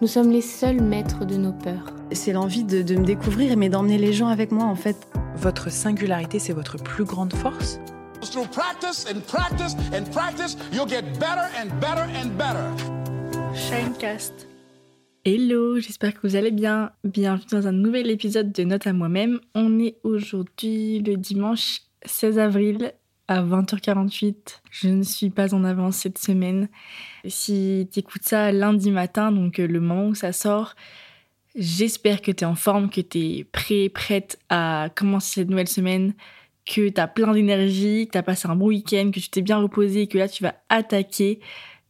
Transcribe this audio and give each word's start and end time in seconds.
nous 0.00 0.06
sommes 0.06 0.30
les 0.30 0.40
seuls 0.40 0.80
maîtres 0.80 1.26
de 1.26 1.36
nos 1.36 1.52
peurs. 1.52 1.94
C'est 2.12 2.32
l'envie 2.32 2.64
de, 2.64 2.80
de 2.80 2.96
me 2.96 3.04
découvrir, 3.04 3.56
mais 3.56 3.68
d'emmener 3.68 3.98
les 3.98 4.12
gens 4.12 4.28
avec 4.28 4.50
moi 4.50 4.64
en 4.64 4.74
fait. 4.74 4.96
Votre 5.36 5.70
singularité, 5.70 6.38
c'est 6.38 6.52
votre 6.52 6.76
plus 6.76 7.04
grande 7.04 7.34
force? 7.34 7.78
Through 8.22 8.48
practice 8.48 9.06
and 9.10 9.20
practice 9.26 9.74
and 9.92 10.10
practice, 10.10 10.56
you'll 10.72 10.88
get 10.88 11.02
better 11.18 11.48
and 11.58 11.68
better 11.80 12.06
and 12.22 12.30
better. 12.36 13.54
Shinecast. 13.54 14.46
Hello, 15.24 15.78
j'espère 15.78 16.14
que 16.14 16.26
vous 16.26 16.36
allez 16.36 16.50
bien. 16.50 16.92
Bienvenue 17.04 17.46
dans 17.50 17.66
un 17.66 17.72
nouvel 17.72 18.10
épisode 18.10 18.52
de 18.52 18.64
Note 18.64 18.86
à 18.86 18.94
moi-même. 18.94 19.38
On 19.54 19.78
est 19.78 19.98
aujourd'hui 20.02 21.00
le 21.00 21.16
dimanche 21.16 21.82
16 22.06 22.38
avril 22.38 22.92
à 23.30 23.42
20h48. 23.42 24.60
Je 24.72 24.88
ne 24.88 25.04
suis 25.04 25.30
pas 25.30 25.54
en 25.54 25.62
avance 25.62 25.98
cette 25.98 26.18
semaine. 26.18 26.68
Si 27.24 27.88
tu 27.92 28.00
écoutes 28.00 28.24
ça 28.24 28.50
lundi 28.50 28.90
matin, 28.90 29.30
donc 29.30 29.60
euh, 29.60 29.68
le 29.68 29.78
moment 29.78 30.08
où 30.08 30.14
ça 30.16 30.32
sort, 30.32 30.74
j'espère 31.54 32.22
que 32.22 32.32
tu 32.32 32.42
es 32.42 32.46
en 32.46 32.56
forme, 32.56 32.90
que 32.90 33.00
tu 33.00 33.18
es 33.18 33.44
prêt, 33.44 33.88
prête 33.88 34.40
à 34.48 34.88
commencer 34.96 35.42
cette 35.42 35.48
nouvelle 35.48 35.68
semaine, 35.68 36.14
que 36.66 36.88
tu 36.88 37.00
as 37.00 37.06
plein 37.06 37.32
d'énergie, 37.32 38.08
que 38.08 38.12
tu 38.12 38.18
as 38.18 38.24
passé 38.24 38.48
un 38.48 38.56
bon 38.56 38.66
week-end, 38.66 39.12
que 39.14 39.20
tu 39.20 39.30
t'es 39.30 39.42
bien 39.42 39.58
reposé 39.58 40.08
que 40.08 40.18
là 40.18 40.28
tu 40.28 40.42
vas 40.42 40.56
attaquer, 40.68 41.38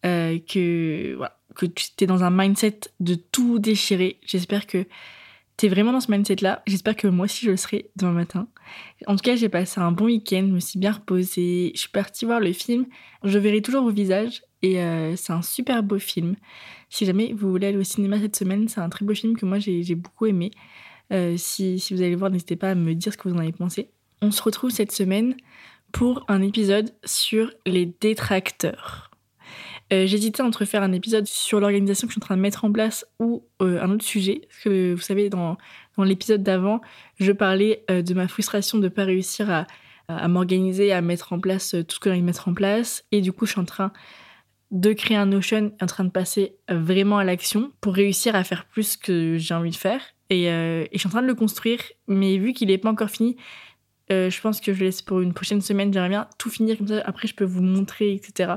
euh, 0.04 0.38
que, 0.46 1.18
que 1.54 1.64
tu 1.64 2.04
es 2.04 2.06
dans 2.06 2.22
un 2.22 2.30
mindset 2.30 2.80
de 3.00 3.14
tout 3.14 3.58
déchirer. 3.58 4.20
J'espère 4.26 4.66
que 4.66 4.84
es 5.66 5.68
vraiment 5.68 5.92
dans 5.92 6.00
ce 6.00 6.10
mindset-là. 6.10 6.62
J'espère 6.66 6.96
que 6.96 7.08
moi 7.08 7.24
aussi 7.24 7.44
je 7.44 7.50
le 7.50 7.56
serai 7.56 7.90
demain 7.96 8.12
matin. 8.12 8.48
En 9.06 9.16
tout 9.16 9.22
cas, 9.22 9.36
j'ai 9.36 9.48
passé 9.48 9.80
un 9.80 9.92
bon 9.92 10.06
week-end, 10.06 10.44
je 10.46 10.52
me 10.52 10.60
suis 10.60 10.78
bien 10.78 10.92
reposée. 10.92 11.72
Je 11.74 11.80
suis 11.80 11.88
partie 11.88 12.24
voir 12.24 12.40
le 12.40 12.52
film. 12.52 12.86
Je 13.24 13.38
verrai 13.38 13.60
toujours 13.60 13.82
vos 13.82 13.90
visages 13.90 14.42
et 14.62 14.80
euh, 14.80 15.16
c'est 15.16 15.32
un 15.32 15.42
super 15.42 15.82
beau 15.82 15.98
film. 15.98 16.36
Si 16.88 17.04
jamais 17.04 17.32
vous 17.32 17.50
voulez 17.50 17.68
aller 17.68 17.78
au 17.78 17.84
cinéma 17.84 18.18
cette 18.20 18.36
semaine, 18.36 18.68
c'est 18.68 18.80
un 18.80 18.88
très 18.88 19.04
beau 19.04 19.14
film 19.14 19.36
que 19.36 19.46
moi 19.46 19.58
j'ai 19.58 19.94
beaucoup 19.94 20.26
aimé. 20.26 20.50
Euh, 21.12 21.36
si, 21.36 21.82
vous 21.90 22.00
allez 22.00 22.10
le 22.10 22.16
voir, 22.16 22.30
n'hésitez 22.30 22.56
pas 22.56 22.70
à 22.70 22.74
me 22.74 22.94
dire 22.94 23.12
ce 23.12 23.18
que 23.18 23.28
vous 23.28 23.34
en 23.34 23.40
avez 23.40 23.52
pensé. 23.52 23.90
On 24.22 24.30
se 24.30 24.42
retrouve 24.42 24.70
cette 24.70 24.92
semaine 24.92 25.34
pour 25.92 26.24
un 26.28 26.42
épisode 26.42 26.94
sur 27.04 27.50
les 27.66 27.86
détracteurs. 27.86 29.09
Euh, 29.92 30.06
J'hésitais 30.06 30.42
entre 30.42 30.64
faire 30.64 30.82
un 30.82 30.92
épisode 30.92 31.26
sur 31.26 31.58
l'organisation 31.58 32.06
que 32.06 32.12
je 32.12 32.14
suis 32.14 32.22
en 32.22 32.26
train 32.26 32.36
de 32.36 32.42
mettre 32.42 32.64
en 32.64 32.70
place 32.70 33.04
ou 33.18 33.44
euh, 33.60 33.82
un 33.82 33.90
autre 33.90 34.04
sujet. 34.04 34.42
Parce 34.48 34.64
que 34.64 34.94
vous 34.94 35.00
savez, 35.00 35.30
dans, 35.30 35.56
dans 35.96 36.04
l'épisode 36.04 36.42
d'avant, 36.42 36.80
je 37.18 37.32
parlais 37.32 37.84
euh, 37.90 38.02
de 38.02 38.14
ma 38.14 38.28
frustration 38.28 38.78
de 38.78 38.84
ne 38.84 38.88
pas 38.88 39.04
réussir 39.04 39.50
à, 39.50 39.66
m'organiser, 40.26 40.92
à 40.92 41.02
mettre 41.02 41.32
en 41.32 41.38
place 41.38 41.76
tout 41.86 41.94
ce 41.94 42.00
que 42.00 42.10
j'ai 42.10 42.14
envie 42.14 42.20
de 42.20 42.26
mettre 42.26 42.48
en 42.48 42.54
place. 42.54 43.04
Et 43.12 43.20
du 43.20 43.32
coup, 43.32 43.46
je 43.46 43.52
suis 43.52 43.60
en 43.60 43.64
train 43.64 43.92
de 44.72 44.92
créer 44.92 45.16
un 45.16 45.26
Notion, 45.26 45.72
en 45.80 45.86
train 45.86 46.04
de 46.04 46.10
passer 46.10 46.56
vraiment 46.68 47.18
à 47.18 47.24
l'action 47.24 47.70
pour 47.80 47.94
réussir 47.94 48.34
à 48.34 48.42
faire 48.42 48.66
plus 48.66 48.96
que 48.96 49.36
j'ai 49.38 49.54
envie 49.54 49.70
de 49.70 49.76
faire. 49.76 50.00
Et 50.28 50.46
je 50.46 50.98
suis 50.98 51.06
en 51.06 51.10
train 51.10 51.22
de 51.22 51.28
le 51.28 51.36
construire, 51.36 51.80
mais 52.08 52.38
vu 52.38 52.54
qu'il 52.54 52.68
n'est 52.68 52.78
pas 52.78 52.90
encore 52.90 53.10
fini, 53.10 53.36
euh, 54.10 54.30
je 54.30 54.40
pense 54.40 54.60
que 54.60 54.72
je 54.72 54.84
laisse 54.84 55.02
pour 55.02 55.20
une 55.20 55.32
prochaine 55.32 55.60
semaine. 55.60 55.92
J'aimerais 55.92 56.08
bien 56.08 56.26
tout 56.38 56.50
finir 56.50 56.76
comme 56.76 56.88
ça. 56.88 57.02
Après, 57.04 57.28
je 57.28 57.34
peux 57.34 57.44
vous 57.44 57.62
montrer, 57.62 58.12
etc. 58.12 58.54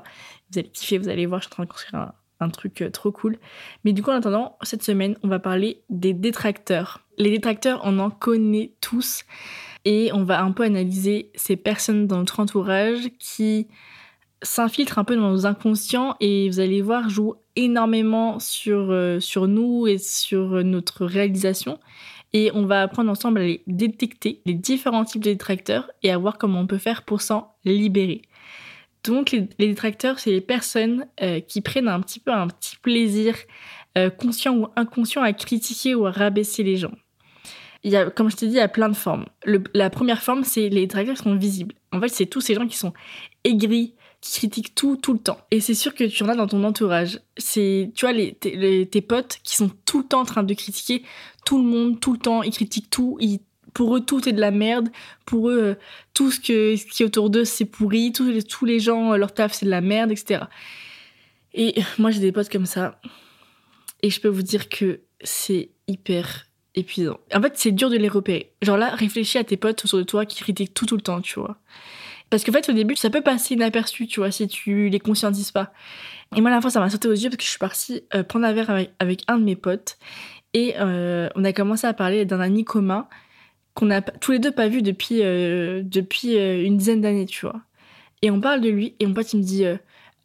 Vous 0.52 0.60
allez 0.60 0.70
kiffer, 0.70 0.98
vous 0.98 1.10
allez 1.10 1.26
voir. 1.26 1.42
Je 1.42 1.46
suis 1.46 1.54
en 1.54 1.56
train 1.56 1.64
de 1.66 1.70
construire 1.70 2.12
un, 2.40 2.50
truc 2.50 2.82
euh, 2.82 2.90
trop 2.90 3.12
cool. 3.12 3.38
Mais 3.86 3.94
du 3.94 4.02
coup, 4.02 4.10
en 4.10 4.16
attendant, 4.16 4.58
cette 4.64 4.84
semaine, 4.84 5.16
on 5.24 5.28
va 5.28 5.40
parler 5.40 5.82
des 5.90 6.14
détracteurs. 6.14 7.02
Les 7.18 7.30
détracteurs, 7.30 7.82
on 7.84 8.00
en 8.00 8.10
connaît 8.10 8.74
tous. 8.82 9.24
Et 9.86 10.12
on 10.14 10.24
va 10.24 10.42
un 10.42 10.52
peu 10.52 10.64
analyser 10.64 11.32
ces 11.36 11.56
personnes 11.56 12.08
dans 12.08 12.18
notre 12.18 12.40
entourage 12.40 13.10
qui 13.20 13.68
s'infiltrent 14.42 14.98
un 14.98 15.04
peu 15.04 15.16
dans 15.16 15.30
nos 15.30 15.46
inconscients 15.46 16.16
et 16.20 16.50
vous 16.50 16.60
allez 16.60 16.82
voir, 16.82 17.10
jouent 17.10 17.36
énormément 17.56 18.40
sur, 18.40 18.92
euh, 18.92 19.20
sur 19.20 19.48
nous 19.48 19.88
et 19.88 19.98
sur 19.98 20.64
notre 20.64 21.06
réalisation 21.06 21.80
et 22.34 22.52
on 22.54 22.66
va 22.66 22.82
apprendre 22.82 23.12
ensemble 23.12 23.42
à 23.42 23.44
les 23.44 23.64
détecter, 23.68 24.42
les 24.46 24.56
différents 24.56 25.06
types 25.06 25.24
de 25.24 25.32
détracteurs 25.32 25.90
et 26.02 26.12
à 26.12 26.18
voir 26.18 26.38
comment 26.38 26.60
on 26.60 26.68
peut 26.68 26.78
faire 26.78 27.04
pour 27.04 27.22
s'en 27.22 27.56
libérer. 27.64 28.24
Donc 29.04 29.32
les, 29.32 29.42
détracteurs, 29.60 30.20
c'est 30.20 30.32
les 30.32 30.42
personnes 30.42 31.08
euh, 31.22 31.40
qui 31.42 31.62
prennent 31.62 31.88
un 31.88 32.00
petit 32.02 32.20
peu 32.20 32.32
un 32.32 32.48
petit 32.48 32.78
plaisir 32.78 33.36
euh, 33.98 34.10
conscient 34.10 34.56
ou 34.56 34.68
inconscient 34.76 35.22
à 35.22 35.34
critiquer 35.34 35.94
ou 35.94 36.06
à 36.06 36.12
rabaisser 36.12 36.64
les 36.64 36.78
gens. 36.78 36.94
Il 37.84 37.92
y 37.92 37.98
a, 37.98 38.10
comme 38.10 38.32
je 38.32 38.38
t'ai 38.38 38.48
dit, 38.48 38.54
il 38.54 38.58
y 38.58 38.62
a 38.62 38.70
plein 38.70 38.88
de 38.88 38.96
formes. 38.96 39.26
La 39.74 39.90
première 39.90 40.24
forme, 40.24 40.46
c'est 40.46 40.70
les 40.70 40.82
détracteurs 40.82 41.16
qui 41.16 41.24
sont 41.24 41.36
visibles. 41.36 41.76
En 41.92 42.00
fait, 42.00 42.08
c'est 42.08 42.26
tous 42.26 42.40
ces 42.40 42.56
gens 42.56 42.66
qui 42.66 42.78
sont 42.78 42.94
aigris, 43.44 43.94
qui 44.24 44.40
critiquent 44.40 44.74
tout, 44.74 44.96
tout 44.96 45.12
le 45.12 45.20
temps. 45.20 45.38
Et 45.52 45.60
c'est 45.60 45.74
sûr 45.74 45.94
que 45.94 46.06
tu 46.06 46.24
en 46.24 46.30
as 46.30 46.36
dans 46.36 46.48
ton 46.48 46.64
entourage. 46.64 47.20
C'est, 47.38 47.92
tu 47.94 48.06
vois, 48.06 48.14
les, 48.14 48.34
tes, 48.34 49.02
potes 49.02 49.40
qui 49.44 49.58
sont 49.58 49.70
tout 49.86 50.00
le 50.00 50.06
temps 50.06 50.22
en 50.22 50.26
train 50.26 50.44
de 50.44 50.54
critiquer 50.54 51.04
tout 51.46 51.62
le 51.62 51.68
monde, 51.68 52.00
tout 52.00 52.14
le 52.14 52.20
temps. 52.20 52.42
Ils 52.42 52.54
critiquent 52.54 52.90
tout. 52.90 53.18
Ils, 53.20 53.42
pour 53.74 53.98
eux, 53.98 54.00
tout 54.00 54.30
est 54.30 54.32
de 54.32 54.40
la 54.40 54.52
merde. 54.52 54.88
Pour 55.26 55.50
eux, 55.50 55.62
euh, 55.62 55.76
tout 56.14 56.32
ce, 56.32 56.40
que, 56.40 56.76
qui 56.76 57.04
est 57.04 57.06
autour 57.06 57.30
d'eux, 57.30 57.44
c'est 57.44 57.66
pourri. 57.66 58.14
Tous 58.14 58.24
les, 58.24 58.42
tous 58.42 58.64
les 58.64 58.80
gens, 58.80 59.12
euh, 59.12 59.18
leur 59.18 59.34
taf, 59.34 59.52
c'est 59.52 59.66
de 59.66 59.72
la 59.72 59.82
merde, 59.82 60.10
etc. 60.10 60.46
Et 61.54 61.76
moi, 61.98 62.10
j'ai 62.10 62.22
des 62.22 62.32
potes 62.32 62.50
comme 62.50 62.66
ça. 62.66 63.02
Et 64.04 64.10
je 64.10 64.22
peux 64.22 64.30
vous 64.30 64.42
dire 64.42 64.70
que 64.70 65.02
c'est 65.22 65.72
hyper 65.90 66.46
épuisant. 66.76 67.20
En 67.36 67.42
fait, 67.42 67.58
c'est 67.58 67.74
dur 67.74 67.90
de 67.90 67.98
les 67.98 68.08
repérer. 68.08 68.54
Genre 68.62 68.78
là, 68.78 68.96
réfléchis 68.96 69.38
à 69.38 69.44
tes 69.44 69.58
potes 69.58 69.84
autour 69.84 70.00
de 70.00 70.04
toi 70.06 70.26
qui 70.26 70.42
critiquent 70.42 70.74
tout 70.74 70.86
tout 70.86 70.96
le 70.96 71.02
temps, 71.02 71.20
tu 71.20 71.42
vois. 71.42 71.58
Parce 72.34 72.44
qu'en 72.44 72.52
fait, 72.52 72.68
au 72.68 72.74
début, 72.74 72.96
ça 72.96 73.12
peut 73.12 73.22
passer 73.22 73.54
inaperçu, 73.54 74.08
tu 74.08 74.20
vois, 74.20 74.32
si 74.32 74.48
tu 74.48 74.90
les 74.90 75.00
conscientises 75.00 75.52
pas. 75.52 75.72
Et 76.36 76.42
moi, 76.42 76.50
la 76.50 76.62
fois, 76.62 76.72
ça 76.72 76.80
m'a 76.80 76.90
sauté 76.90 77.08
aux 77.08 77.12
yeux 77.12 77.30
parce 77.30 77.38
que 77.38 77.44
je 77.44 77.50
suis 77.50 77.60
partie 77.60 78.06
euh, 78.16 78.24
prendre 78.24 78.48
un 78.48 78.54
verre 78.54 78.72
avec, 78.98 79.24
un 79.28 79.38
de 79.38 79.44
mes 79.44 79.56
potes. 79.56 80.00
Et 80.56 80.74
euh, 80.80 81.30
on 81.36 81.44
a 81.44 81.54
commencé 81.54 81.86
à 81.86 81.94
parler 81.94 82.26
d'un 82.26 82.40
ami 82.40 82.64
commun 82.64 83.08
qu'on 83.76 83.92
a 83.92 84.02
tous 84.02 84.32
les 84.32 84.40
deux 84.40 84.50
pas 84.50 84.68
vu 84.68 84.82
depuis, 84.82 85.20
euh, 85.22 85.84
depuis 85.86 86.36
une 86.36 86.76
dizaine 86.76 87.02
d'années, 87.02 87.28
tu 87.28 87.46
vois. 87.46 87.62
Et 88.24 88.32
on 88.32 88.42
parle 88.42 88.62
de 88.62 88.70
lui, 88.70 88.96
et 89.00 89.06
mon 89.06 89.14
pote, 89.14 89.32
il 89.34 89.38
me 89.38 89.44
dit... 89.44 89.66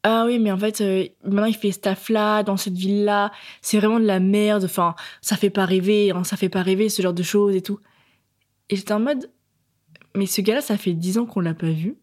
ah 0.03 0.25
oui, 0.27 0.39
mais 0.39 0.51
en 0.51 0.57
fait, 0.57 0.81
maintenant 1.25 1.45
il 1.45 1.57
fait 1.57 1.73
ce 1.73 1.81
taf-là, 1.81 2.43
dans 2.43 2.57
cette 2.57 2.73
ville-là, 2.73 3.33
c'est 3.61 3.77
vraiment 3.77 4.01
de 4.01 4.07
la 4.07 4.19
merde, 4.19 4.65
enfin, 4.65 4.95
ça 5.21 5.37
fait 5.37 5.51
pas 5.51 5.67
rêver, 5.67 6.13
hein, 6.13 6.25
ça 6.25 6.39
fait 6.39 6.49
pas 6.49 6.63
rêver, 6.63 6.89
ce 6.89 7.03
genre 7.03 7.13
de 7.13 7.23
choses 7.23 7.55
et 7.55 7.61
tout. 7.61 7.81
Et 8.71 8.77
j'étais 8.77 8.95
en 8.95 9.01
mode, 9.01 9.31
mais 10.19 10.27
ce 10.27 10.41
gars-là, 10.41 10.61
ça 10.61 10.77
fait 10.77 10.95
10 10.95 11.19
ans 11.19 11.27
qu'on 11.27 11.39
l'a 11.39 11.55
pas 11.55 11.71
vu. 11.71 11.97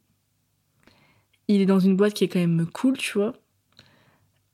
Il 1.50 1.60
est 1.60 1.66
dans 1.66 1.80
une 1.80 1.98
boîte 1.98 2.14
qui 2.14 2.24
est 2.24 2.30
quand 2.30 2.40
même 2.40 2.66
cool, 2.74 2.98
tu 2.98 3.18
vois. 3.18 3.34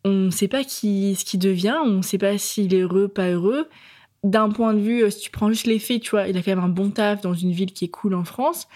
On 0.03 0.31
sait 0.31 0.47
pas 0.47 0.63
qui, 0.63 1.15
ce 1.15 1.23
qu'il 1.23 1.39
devient, 1.39 1.77
on 1.85 2.01
sait 2.01 2.17
pas 2.17 2.39
s'il 2.39 2.73
est 2.73 2.81
heureux, 2.81 3.07
pas 3.07 3.29
heureux. 3.29 3.69
D'un 4.23 4.49
point 4.49 4.73
de 4.73 4.79
vue, 4.79 5.03
euh, 5.03 5.11
si 5.11 5.21
tu 5.21 5.29
prends 5.29 5.49
juste 5.49 5.67
les 5.67 5.77
faits, 5.77 6.01
tu 6.01 6.09
vois, 6.09 6.27
il 6.27 6.35
a 6.37 6.41
quand 6.41 6.49
même 6.51 6.63
un 6.63 6.69
bon 6.69 6.89
taf 6.89 7.21
dans 7.21 7.35
une 7.35 7.51
ville 7.51 7.71
qui 7.71 7.85
est 7.85 7.89
cool 7.89 8.15
en 8.15 8.23
France. 8.23 8.67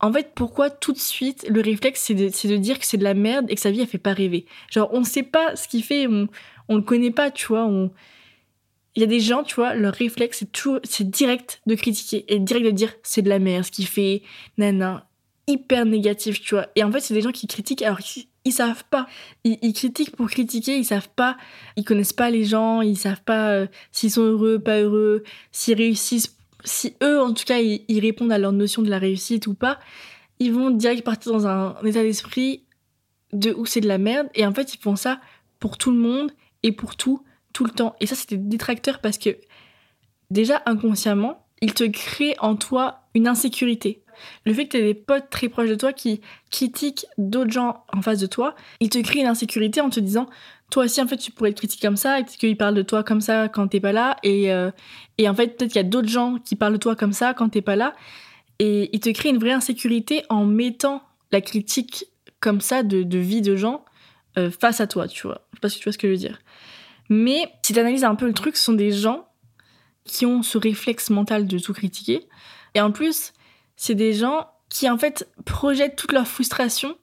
En 0.00 0.10
fait, 0.10 0.32
pourquoi 0.34 0.70
tout 0.70 0.92
de 0.92 0.98
suite 0.98 1.46
le 1.48 1.60
réflexe 1.60 2.00
c'est 2.00 2.14
de, 2.14 2.56
dire 2.56 2.78
que 2.78 2.86
c'est 2.86 2.96
de 2.96 3.04
la 3.04 3.14
merde 3.14 3.46
et 3.50 3.54
que 3.54 3.60
sa 3.60 3.70
vie 3.70 3.82
elle 3.82 3.86
fait 3.86 3.98
pas 3.98 4.14
rêver? 4.14 4.46
Genre, 4.70 4.88
on 4.94 5.04
sait 5.04 5.22
pas 5.22 5.56
ce 5.56 5.68
qu'il 5.68 5.84
fait, 5.84 6.06
on, 6.06 6.28
on 6.68 6.76
le 6.76 6.82
connaît 6.82 7.10
pas, 7.10 7.30
tu 7.30 7.46
vois. 7.48 7.66
On... 7.66 7.90
Il 8.96 9.00
y 9.00 9.02
a 9.02 9.06
des 9.06 9.20
gens, 9.20 9.42
tu 9.42 9.56
vois, 9.56 9.74
leur 9.74 9.94
réflexe 9.94 10.38
c'est 10.38 10.52
toujours, 10.52 10.78
c'est 10.84 11.08
direct 11.10 11.60
de 11.66 11.74
critiquer 11.74 12.24
et 12.28 12.38
direct 12.38 12.66
de 12.66 12.70
dire 12.70 12.92
c'est 13.02 13.22
de 13.22 13.28
la 13.28 13.38
merde 13.38 13.64
ce 13.64 13.70
qu'il 13.70 13.86
fait, 13.86 14.22
nana, 14.56 15.08
hyper 15.46 15.84
négatif, 15.84 16.40
tu 16.40 16.54
vois. 16.54 16.68
Et 16.76 16.84
en 16.84 16.92
fait, 16.92 17.00
c'est 17.00 17.14
des 17.14 17.20
gens 17.22 17.32
qui 17.32 17.46
critiquent 17.46 17.82
alors 17.82 17.98
qu'ils 17.98 18.26
ils 18.44 18.52
savent 18.52 18.84
pas. 18.90 19.06
Ils, 19.44 19.72
critiquent 19.72 20.14
pour 20.14 20.28
critiquer, 20.28 20.76
ils 20.76 20.84
savent 20.84 21.08
pas, 21.16 21.36
ils 21.76 21.84
connaissent 21.84 22.12
pas 22.12 22.30
les 22.30 22.44
gens, 22.44 22.82
ils 22.82 22.96
savent 22.96 23.22
pas 23.22 23.50
euh, 23.50 23.66
s'ils 23.90 24.10
sont 24.10 24.22
heureux, 24.22 24.58
pas 24.58 24.80
heureux, 24.80 25.24
s'ils 25.50 25.76
réussissent 25.76 26.36
si 26.64 26.96
eux, 27.02 27.20
en 27.20 27.32
tout 27.32 27.44
cas, 27.44 27.58
ils, 27.60 28.00
répondent 28.00 28.32
à 28.32 28.38
leur 28.38 28.52
notion 28.52 28.82
de 28.82 28.90
la 28.90 28.98
réussite 28.98 29.46
ou 29.46 29.54
pas, 29.54 29.78
ils 30.38 30.52
vont 30.52 30.70
direct 30.70 31.04
partir 31.04 31.32
dans 31.32 31.46
un, 31.46 31.76
état 31.84 32.02
d'esprit 32.02 32.64
de 33.32 33.52
où 33.52 33.66
c'est 33.66 33.80
de 33.80 33.88
la 33.88 33.98
merde. 33.98 34.28
Et 34.34 34.46
en 34.46 34.52
fait, 34.52 34.74
ils 34.74 34.80
font 34.80 34.96
ça 34.96 35.20
pour 35.60 35.78
tout 35.78 35.90
le 35.90 35.98
monde 35.98 36.32
et 36.62 36.72
pour 36.72 36.96
tout, 36.96 37.22
tout 37.54 37.64
le 37.64 37.70
temps. 37.70 37.96
Et 38.00 38.06
ça, 38.06 38.14
c'était 38.14 38.36
détracteur 38.36 39.00
parce 39.00 39.16
que 39.16 39.30
déjà, 40.30 40.62
inconsciemment, 40.66 41.46
ils 41.62 41.72
te 41.72 41.84
créent 41.84 42.36
en 42.40 42.56
toi 42.56 43.06
une 43.14 43.26
insécurité. 43.26 44.02
Le 44.44 44.52
fait 44.52 44.66
que 44.66 44.76
tu 44.76 44.82
des 44.82 44.94
potes 44.94 45.30
très 45.30 45.48
proches 45.48 45.70
de 45.70 45.74
toi 45.74 45.92
qui 45.92 46.20
critiquent 46.50 47.06
d'autres 47.16 47.50
gens 47.50 47.84
en 47.92 48.02
face 48.02 48.18
de 48.18 48.26
toi, 48.26 48.54
ils 48.80 48.90
te 48.90 48.98
créent 48.98 49.20
une 49.20 49.26
insécurité 49.26 49.80
en 49.80 49.90
te 49.90 50.00
disant 50.00 50.28
toi 50.70 50.84
aussi, 50.84 51.00
en 51.00 51.06
fait, 51.06 51.16
tu 51.16 51.30
pourrais 51.30 51.50
être 51.50 51.56
critiqué 51.56 51.86
comme 51.86 51.96
ça, 51.96 52.20
et 52.20 52.24
qu'ils 52.24 52.56
parlent 52.56 52.74
de 52.74 52.82
toi 52.82 53.04
comme 53.04 53.20
ça 53.20 53.48
quand 53.48 53.68
t'es 53.68 53.80
pas 53.80 53.92
là, 53.92 54.16
et, 54.22 54.52
euh, 54.52 54.70
et 55.18 55.28
en 55.28 55.34
fait, 55.34 55.56
peut-être 55.56 55.72
qu'il 55.72 55.80
y 55.80 55.84
a 55.84 55.88
d'autres 55.88 56.08
gens 56.08 56.38
qui 56.44 56.56
parlent 56.56 56.72
de 56.72 56.78
toi 56.78 56.96
comme 56.96 57.12
ça 57.12 57.34
quand 57.34 57.48
t'es 57.48 57.62
pas 57.62 57.76
là, 57.76 57.94
et 58.58 58.90
ils 58.92 59.00
te 59.00 59.10
créent 59.10 59.30
une 59.30 59.38
vraie 59.38 59.52
insécurité 59.52 60.24
en 60.28 60.44
mettant 60.44 61.02
la 61.32 61.40
critique 61.40 62.06
comme 62.40 62.60
ça 62.60 62.82
de, 62.82 63.02
de 63.02 63.18
vie 63.18 63.42
de 63.42 63.56
gens 63.56 63.84
euh, 64.36 64.50
face 64.50 64.80
à 64.80 64.86
toi, 64.86 65.06
tu 65.06 65.26
vois. 65.26 65.46
Je 65.52 65.56
sais 65.56 65.60
pas 65.60 65.68
si 65.68 65.78
tu 65.78 65.84
vois 65.84 65.92
ce 65.92 65.98
que 65.98 66.08
je 66.08 66.12
veux 66.12 66.18
dire. 66.18 66.38
Mais 67.08 67.52
si 67.62 67.72
tu 67.72 67.78
analyses 67.78 68.04
un 68.04 68.14
peu 68.14 68.26
le 68.26 68.34
truc, 68.34 68.56
ce 68.56 68.64
sont 68.64 68.72
des 68.72 68.92
gens 68.92 69.26
qui 70.04 70.26
ont 70.26 70.42
ce 70.42 70.58
réflexe 70.58 71.10
mental 71.10 71.46
de 71.46 71.58
tout 71.58 71.72
critiquer. 71.72 72.26
Et 72.74 72.80
en 72.80 72.92
plus, 72.92 73.32
c'est 73.76 73.94
des 73.94 74.12
gens 74.12 74.48
qui, 74.68 74.88
en 74.88 74.98
fait, 74.98 75.28
projettent 75.44 75.96
toute 75.96 76.12
leur 76.12 76.26
frustration 76.26 76.96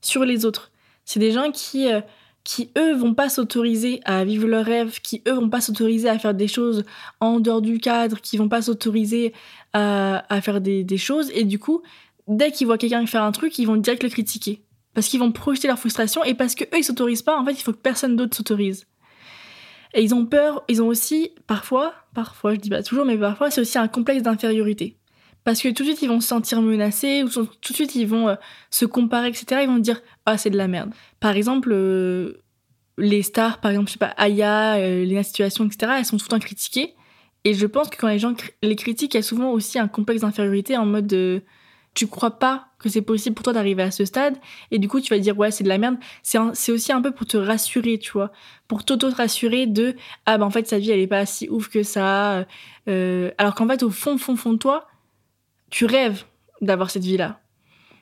sur 0.00 0.24
les 0.24 0.44
autres. 0.44 0.70
C'est 1.04 1.20
des 1.20 1.32
gens 1.32 1.50
qui, 1.50 1.92
euh, 1.92 2.00
qui, 2.44 2.70
eux, 2.78 2.94
vont 2.94 3.14
pas 3.14 3.28
s'autoriser 3.28 4.00
à 4.04 4.24
vivre 4.24 4.46
leurs 4.46 4.64
rêves, 4.64 5.00
qui, 5.00 5.22
eux, 5.26 5.32
vont 5.32 5.48
pas 5.48 5.60
s'autoriser 5.60 6.08
à 6.08 6.18
faire 6.18 6.34
des 6.34 6.48
choses 6.48 6.84
en 7.20 7.40
dehors 7.40 7.62
du 7.62 7.78
cadre, 7.78 8.20
qui 8.20 8.36
vont 8.36 8.48
pas 8.48 8.62
s'autoriser 8.62 9.32
à, 9.72 10.40
faire 10.42 10.60
des, 10.60 10.84
des 10.84 10.98
choses. 10.98 11.30
Et 11.34 11.44
du 11.44 11.58
coup, 11.58 11.82
dès 12.28 12.52
qu'ils 12.52 12.66
voient 12.66 12.78
quelqu'un 12.78 13.04
faire 13.06 13.22
un 13.22 13.32
truc, 13.32 13.58
ils 13.58 13.66
vont 13.66 13.76
direct 13.76 14.02
le 14.02 14.10
critiquer. 14.10 14.62
Parce 14.94 15.08
qu'ils 15.08 15.18
vont 15.18 15.32
projeter 15.32 15.66
leur 15.66 15.78
frustration 15.78 16.22
et 16.22 16.34
parce 16.34 16.54
que 16.54 16.64
eux, 16.64 16.78
ils 16.78 16.84
s'autorisent 16.84 17.22
pas, 17.22 17.36
en 17.38 17.44
fait, 17.44 17.52
il 17.52 17.62
faut 17.62 17.72
que 17.72 17.78
personne 17.78 18.14
d'autre 18.14 18.36
s'autorise. 18.36 18.86
Et 19.94 20.02
ils 20.02 20.14
ont 20.14 20.26
peur, 20.26 20.64
ils 20.68 20.82
ont 20.82 20.88
aussi, 20.88 21.30
parfois, 21.46 21.94
parfois, 22.14 22.54
je 22.54 22.60
dis 22.60 22.70
pas 22.70 22.82
toujours, 22.82 23.04
mais 23.04 23.16
parfois, 23.16 23.50
c'est 23.50 23.60
aussi 23.60 23.78
un 23.78 23.88
complexe 23.88 24.22
d'infériorité. 24.22 24.96
Parce 25.44 25.60
que 25.60 25.68
tout 25.68 25.82
de 25.82 25.88
suite, 25.88 26.02
ils 26.02 26.08
vont 26.08 26.20
se 26.20 26.28
sentir 26.28 26.60
menacés, 26.62 27.22
ou 27.22 27.28
tout 27.28 27.44
de 27.44 27.74
suite, 27.74 27.94
ils 27.94 28.06
vont 28.06 28.28
euh, 28.28 28.34
se 28.70 28.86
comparer, 28.86 29.28
etc. 29.28 29.60
Ils 29.62 29.68
vont 29.68 29.78
dire, 29.78 30.00
ah, 30.26 30.36
c'est 30.36 30.50
de 30.50 30.56
la 30.56 30.68
merde. 30.68 30.92
Par 31.20 31.36
exemple, 31.36 31.70
euh, 31.72 32.44
les 32.98 33.22
stars, 33.22 33.60
par 33.60 33.70
exemple, 33.70 33.88
je 33.88 33.92
sais 33.92 33.98
pas, 33.98 34.14
Aya, 34.16 34.76
euh, 34.76 35.04
Lena 35.04 35.22
Situation, 35.22 35.66
etc., 35.66 35.92
elles 35.98 36.04
sont 36.04 36.16
temps 36.16 36.38
critiquées. 36.38 36.94
Et 37.44 37.52
je 37.52 37.66
pense 37.66 37.90
que 37.90 37.96
quand 37.96 38.08
les 38.08 38.18
gens 38.18 38.34
les 38.62 38.76
critiquent, 38.76 39.14
il 39.14 39.18
y 39.18 39.20
a 39.20 39.22
souvent 39.22 39.50
aussi 39.52 39.78
un 39.78 39.88
complexe 39.88 40.22
d'infériorité 40.22 40.76
en 40.78 40.86
mode, 40.86 41.12
euh, 41.12 41.40
tu 41.94 42.08
crois 42.08 42.38
pas 42.38 42.66
que 42.78 42.88
c'est 42.88 43.02
possible 43.02 43.34
pour 43.34 43.44
toi 43.44 43.52
d'arriver 43.52 43.84
à 43.84 43.90
ce 43.90 44.04
stade, 44.04 44.36
et 44.70 44.78
du 44.78 44.88
coup, 44.88 45.00
tu 45.00 45.14
vas 45.14 45.18
dire, 45.20 45.38
ouais, 45.38 45.50
c'est 45.50 45.64
de 45.64 45.68
la 45.68 45.78
merde. 45.78 45.96
C'est 46.22 46.72
aussi 46.72 46.92
un 46.92 47.00
peu 47.00 47.12
pour 47.12 47.26
te 47.26 47.36
rassurer, 47.36 47.98
tu 47.98 48.12
vois. 48.12 48.32
Pour 48.68 48.84
t'auto-rassurer 48.84 49.66
de, 49.66 49.94
ah, 50.26 50.36
bah, 50.38 50.44
en 50.44 50.50
fait, 50.50 50.66
sa 50.66 50.78
vie, 50.78 50.90
elle 50.90 51.00
est 51.00 51.06
pas 51.06 51.24
si 51.24 51.48
ouf 51.48 51.68
que 51.68 51.82
ça. 51.82 52.46
Euh, 52.88 53.30
alors 53.38 53.54
qu'en 53.54 53.68
fait, 53.68 53.82
au 53.82 53.90
fond, 53.90 54.18
fond, 54.18 54.36
fond 54.36 54.52
de 54.52 54.58
toi, 54.58 54.88
tu 55.70 55.86
rêves 55.86 56.24
d'avoir 56.60 56.90
cette 56.90 57.04
vie-là. 57.04 57.40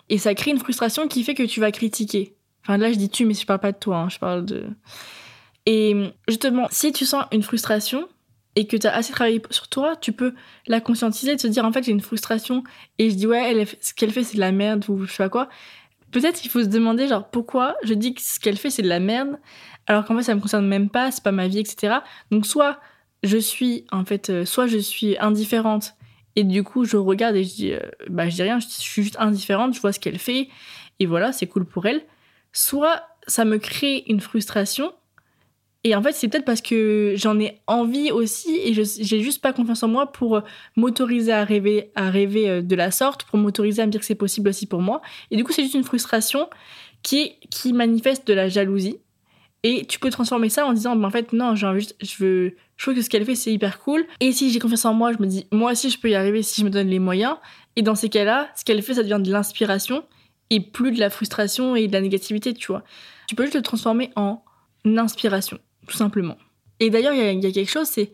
Et 0.09 0.19
ça 0.19 0.35
crée 0.35 0.51
une 0.51 0.59
frustration 0.59 1.07
qui 1.07 1.23
fait 1.23 1.35
que 1.35 1.43
tu 1.43 1.61
vas 1.61 1.71
critiquer. 1.71 2.35
Enfin, 2.63 2.77
là, 2.77 2.93
je 2.93 2.97
dis 2.97 3.09
tu, 3.09 3.25
mais 3.25 3.35
je 3.35 3.45
parle 3.47 3.61
pas 3.61 3.73
de 3.73 3.79
toi, 3.79 3.99
hein, 3.99 4.09
je 4.09 4.19
parle 4.19 4.45
de. 4.45 4.67
Et 5.67 6.13
justement, 6.29 6.67
si 6.71 6.93
tu 6.93 7.05
sens 7.05 7.25
une 7.33 7.43
frustration 7.43 8.09
et 8.57 8.67
que 8.67 8.77
tu 8.77 8.87
as 8.87 8.95
assez 8.95 9.13
travaillé 9.13 9.43
sur 9.51 9.69
toi, 9.69 9.97
tu 9.97 10.13
peux 10.13 10.35
la 10.67 10.81
conscientiser, 10.81 11.37
te 11.37 11.47
dire 11.47 11.65
en 11.65 11.73
fait, 11.73 11.85
j'ai 11.85 11.93
une 11.93 12.01
frustration 12.01 12.63
et 12.99 13.11
je 13.11 13.17
dis 13.17 13.27
ouais, 13.27 13.51
elle, 13.51 13.67
ce 13.81 13.95
qu'elle 13.95 14.11
fait, 14.11 14.25
c'est 14.25 14.35
de 14.37 14.41
la 14.41 14.53
merde 14.53 14.85
ou 14.89 15.05
je 15.05 15.11
sais 15.11 15.23
pas 15.23 15.29
quoi. 15.29 15.49
Peut-être 16.11 16.41
qu'il 16.41 16.51
faut 16.51 16.63
se 16.63 16.69
demander, 16.69 17.09
genre, 17.09 17.29
pourquoi 17.31 17.77
je 17.85 17.95
dis 17.95 18.15
que 18.15 18.21
ce 18.21 18.39
qu'elle 18.39 18.59
fait, 18.59 18.69
c'est 18.69 18.83
de 18.83 18.89
la 18.89 19.01
merde, 19.01 19.39
alors 19.87 20.05
qu'en 20.05 20.15
fait, 20.17 20.23
ça 20.23 20.35
me 20.35 20.41
concerne 20.41 20.67
même 20.67 20.91
pas, 20.91 21.11
c'est 21.11 21.25
pas 21.25 21.33
ma 21.33 21.49
vie, 21.49 21.59
etc. 21.59 21.97
Donc, 22.31 22.45
soit 22.45 22.79
je 23.23 23.39
suis, 23.39 23.87
en 23.91 24.05
fait, 24.05 24.29
euh, 24.29 24.45
soit 24.45 24.67
je 24.67 24.79
suis 24.79 25.17
indifférente 25.19 25.95
et 26.37 26.45
du 26.45 26.63
coup, 26.65 26.85
je 26.85 26.99
regarde 26.99 27.37
et 27.37 27.45
je 27.45 27.55
dis, 27.55 27.73
euh, 27.73 27.81
bah, 28.09 28.29
je 28.29 28.35
dis 28.35 28.43
rien, 28.43 28.61
je 28.61 28.67
suis 28.69 29.03
juste 29.03 29.17
indifférente, 29.19 29.75
je 29.75 29.81
vois 29.81 29.93
ce 29.93 30.01
qu'elle 30.01 30.19
fait, 30.19 30.49
et 30.99 31.07
voilà, 31.07 31.33
c'est 31.33 31.47
cool 31.47 31.65
pour 31.65 31.87
elle. 31.87 32.03
Soit 32.53 33.03
ça 33.27 33.45
me 33.45 33.57
crée 33.59 34.05
une 34.07 34.21
frustration, 34.21 34.93
et 35.85 35.97
en 35.97 36.03
fait, 36.03 36.13
c'est 36.13 36.29
peut-être 36.29 36.45
parce 36.45 36.61
que 36.61 37.15
j'en 37.17 37.39
ai 37.41 37.61
envie 37.67 38.13
aussi, 38.13 38.57
et 38.63 38.73
j'ai 38.73 39.21
juste 39.21 39.43
pas 39.43 39.53
confiance 39.53 39.83
en 39.83 39.89
moi 39.89 40.13
pour 40.13 40.37
euh, 40.37 40.41
m'autoriser 40.77 41.33
à 41.33 41.45
rêver, 41.45 41.91
à 41.97 42.09
rêver 42.09 42.49
euh, 42.49 42.63
de 42.63 42.77
la 42.77 42.93
sorte, 42.93 43.25
pour 43.25 43.39
m'autoriser 43.39 43.83
à 43.83 43.87
me 43.87 43.91
dire 43.91 44.01
que 44.01 44.07
c'est 44.07 44.15
possible 44.15 44.49
aussi 44.49 44.67
pour 44.67 44.81
moi. 44.81 45.03
Et 45.33 45.37
du 45.37 45.43
coup, 45.43 45.53
c'est 45.53 45.63
juste 45.63 45.75
une 45.75 45.83
frustration 45.83 46.49
qui, 47.03 47.33
qui 47.51 47.73
manifeste 47.73 48.27
de 48.29 48.33
la 48.33 48.49
jalousie. 48.49 48.99
Et 49.65 49.85
tu 49.87 49.99
peux 49.99 50.11
transformer 50.11 50.49
ça 50.49 50.67
en 50.67 50.73
disant, 50.73 50.95
bah, 50.95 51.09
en 51.09 51.11
fait, 51.11 51.33
non, 51.33 51.57
j'ai 51.57 51.67
envie 51.67 51.89
je 52.01 52.17
veux, 52.19 52.57
je 52.77 52.85
trouve 52.85 52.95
que 52.95 53.03
ce 53.03 53.11
qu'elle 53.11 53.25
fait, 53.25 53.35
c'est 53.35 53.53
hyper 53.53 53.81
cool. 53.81 54.05
Et 54.21 54.31
si 54.31 54.51
j'ai 54.51 54.61
confiance 54.61 54.85
en 54.85 54.95
moi, 54.95 55.13
je 55.13 55.19
me 55.19 55.27
dis, 55.27 55.47
moi 55.51 55.73
aussi, 55.73 55.91
je 55.91 55.99
peux 55.99 56.11
y 56.11 56.15
arriver 56.15 56.43
si 56.43 56.61
je 56.61 56.65
me 56.65 56.71
donne 56.71 56.89
les 56.89 56.99
moyens. 57.01 57.37
Et 57.75 57.83
dans 57.83 57.95
ces 57.97 58.09
cas-là, 58.09 58.51
ce 58.57 58.65
qu'elle 58.65 58.83
fait, 58.83 58.95
ça 58.95 59.03
devient 59.03 59.21
de 59.23 59.33
l'inspiration 59.33 60.05
et 60.51 60.61
plus 60.61 60.93
de 60.93 61.01
la 61.01 61.11
frustration 61.11 61.75
et 61.75 61.89
de 61.89 61.93
la 61.93 62.01
négativité, 62.01 62.55
tu 62.55 62.69
vois. 62.69 62.85
Tu 63.27 63.35
peux 63.35 63.45
juste 63.45 63.57
le 63.57 63.63
transformer 63.63 64.11
en 64.17 64.43
inspiration, 64.85 65.59
tout 65.87 65.97
simplement. 65.97 66.39
Et 66.81 66.91
d'ailleurs, 66.91 67.15
il 67.15 67.39
y, 67.39 67.43
y 67.43 67.47
a 67.47 67.53
quelque 67.53 67.71
chose, 67.71 67.89
c'est 67.89 68.13